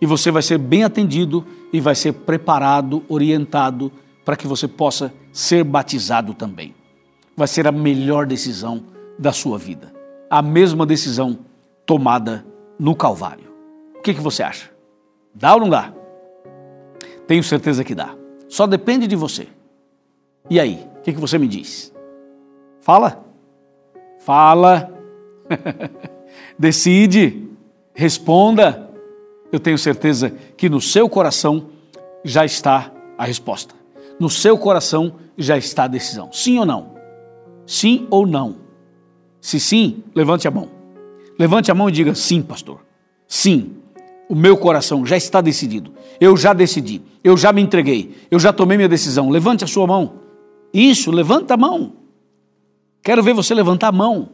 E 0.00 0.06
você 0.06 0.30
vai 0.30 0.40
ser 0.40 0.56
bem 0.56 0.84
atendido 0.84 1.44
e 1.70 1.80
vai 1.82 1.94
ser 1.94 2.14
preparado, 2.14 3.04
orientado 3.10 3.92
para 4.24 4.36
que 4.36 4.46
você 4.46 4.66
possa 4.66 5.12
ser 5.30 5.62
batizado 5.62 6.32
também. 6.32 6.74
Vai 7.36 7.46
ser 7.46 7.68
a 7.68 7.72
melhor 7.72 8.24
decisão 8.24 8.84
da 9.18 9.32
sua 9.32 9.58
vida. 9.58 9.92
A 10.30 10.40
mesma 10.40 10.86
decisão 10.86 11.38
tomada 11.84 12.42
no 12.78 12.96
Calvário. 12.96 13.52
O 13.98 14.00
que, 14.00 14.14
que 14.14 14.20
você 14.22 14.42
acha? 14.42 14.70
Dá 15.34 15.52
ou 15.52 15.60
não 15.60 15.68
dá? 15.68 15.92
Tenho 17.26 17.44
certeza 17.44 17.84
que 17.84 17.94
dá. 17.94 18.14
Só 18.48 18.66
depende 18.66 19.06
de 19.06 19.14
você. 19.14 19.46
E 20.48 20.58
aí? 20.58 20.88
que, 21.04 21.12
que 21.12 21.20
você 21.20 21.36
me 21.36 21.46
diz? 21.46 21.92
Fala. 22.80 23.22
Fala. 24.20 24.90
Decide. 26.58 27.53
Responda. 27.94 28.90
Eu 29.52 29.60
tenho 29.60 29.78
certeza 29.78 30.30
que 30.56 30.68
no 30.68 30.80
seu 30.80 31.08
coração 31.08 31.66
já 32.24 32.44
está 32.44 32.90
a 33.16 33.24
resposta. 33.24 33.74
No 34.18 34.28
seu 34.28 34.58
coração 34.58 35.14
já 35.38 35.56
está 35.56 35.84
a 35.84 35.88
decisão. 35.88 36.30
Sim 36.32 36.58
ou 36.58 36.66
não? 36.66 36.94
Sim 37.66 38.06
ou 38.10 38.26
não? 38.26 38.56
Se 39.40 39.60
sim, 39.60 40.02
levante 40.14 40.48
a 40.48 40.50
mão. 40.50 40.68
Levante 41.38 41.70
a 41.70 41.74
mão 41.74 41.88
e 41.88 41.92
diga: 41.92 42.14
sim, 42.14 42.42
pastor. 42.42 42.80
Sim, 43.28 43.76
o 44.28 44.34
meu 44.34 44.56
coração 44.56 45.04
já 45.04 45.16
está 45.16 45.40
decidido. 45.40 45.92
Eu 46.20 46.36
já 46.36 46.52
decidi. 46.52 47.02
Eu 47.22 47.36
já 47.36 47.52
me 47.52 47.62
entreguei. 47.62 48.16
Eu 48.30 48.38
já 48.38 48.52
tomei 48.52 48.76
minha 48.76 48.88
decisão. 48.88 49.30
Levante 49.30 49.64
a 49.64 49.66
sua 49.66 49.86
mão. 49.86 50.14
Isso, 50.72 51.10
levanta 51.10 51.54
a 51.54 51.56
mão. 51.56 51.92
Quero 53.02 53.22
ver 53.22 53.34
você 53.34 53.54
levantar 53.54 53.88
a 53.88 53.92
mão. 53.92 54.30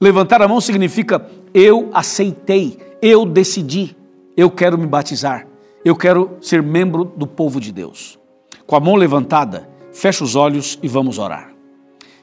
Levantar 0.00 0.40
a 0.40 0.46
mão 0.46 0.60
significa 0.60 1.28
eu 1.52 1.90
aceitei, 1.92 2.78
eu 3.02 3.26
decidi, 3.26 3.96
eu 4.36 4.48
quero 4.48 4.78
me 4.78 4.86
batizar, 4.86 5.46
eu 5.84 5.96
quero 5.96 6.36
ser 6.40 6.62
membro 6.62 7.04
do 7.04 7.26
povo 7.26 7.60
de 7.60 7.72
Deus. 7.72 8.16
Com 8.64 8.76
a 8.76 8.80
mão 8.80 8.94
levantada, 8.94 9.68
fecha 9.92 10.22
os 10.22 10.36
olhos 10.36 10.78
e 10.82 10.86
vamos 10.86 11.18
orar. 11.18 11.52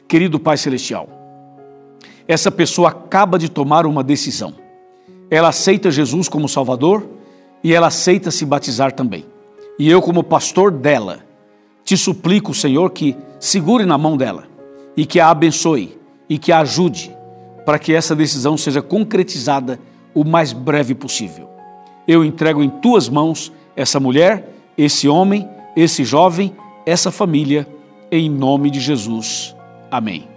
Querido 0.08 0.40
Pai 0.40 0.56
Celestial, 0.56 1.10
essa 2.26 2.50
pessoa 2.50 2.90
acaba 2.90 3.38
de 3.38 3.50
tomar 3.50 3.86
uma 3.86 4.04
decisão. 4.04 4.54
Ela 5.30 5.50
aceita 5.50 5.92
Jesus 5.92 6.30
como 6.30 6.48
Salvador 6.48 7.06
e 7.62 7.74
ela 7.74 7.88
aceita 7.88 8.32
se 8.32 8.46
batizar 8.46 8.94
também. 8.94 9.26
E 9.78 9.90
eu, 9.90 10.02
como 10.02 10.24
pastor 10.24 10.72
dela, 10.72 11.20
te 11.84 11.98
suplico, 11.98 12.54
Senhor, 12.54 12.92
que 12.92 13.18
segure 13.38 13.86
na 13.86 13.98
mão 13.98 14.16
dela 14.16 14.48
e 14.96 15.06
que 15.06 15.20
a 15.20 15.30
abençoe 15.30 15.98
e 16.30 16.38
que 16.38 16.54
a 16.54 16.60
ajude 16.60 17.14
para 17.66 17.80
que 17.80 17.94
essa 17.94 18.16
decisão 18.16 18.58
seja 18.58 18.82
concretizada 18.82 19.80
o 20.14 20.24
mais 20.24 20.54
breve 20.54 20.94
possível. 20.94 21.50
Eu 22.08 22.24
entrego 22.24 22.64
em 22.64 22.70
tuas 22.70 23.10
mãos 23.10 23.52
essa 23.76 24.00
mulher, 24.00 24.50
esse 24.78 25.08
homem, 25.08 25.50
esse 25.76 26.04
jovem, 26.04 26.56
essa 26.86 27.12
família, 27.12 27.68
em 28.12 28.30
nome 28.30 28.70
de 28.70 28.80
Jesus. 28.80 29.56
Amém. 29.90 30.28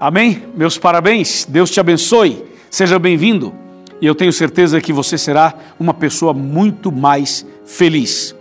Amém? 0.00 0.44
Meus 0.54 0.78
parabéns, 0.78 1.44
Deus 1.44 1.70
te 1.70 1.80
abençoe, 1.80 2.44
seja 2.70 2.98
bem-vindo 2.98 3.52
e 4.00 4.06
eu 4.06 4.14
tenho 4.14 4.32
certeza 4.32 4.80
que 4.80 4.92
você 4.92 5.18
será 5.18 5.54
uma 5.78 5.92
pessoa 5.92 6.32
muito 6.32 6.92
mais 6.92 7.44
feliz. 7.64 8.34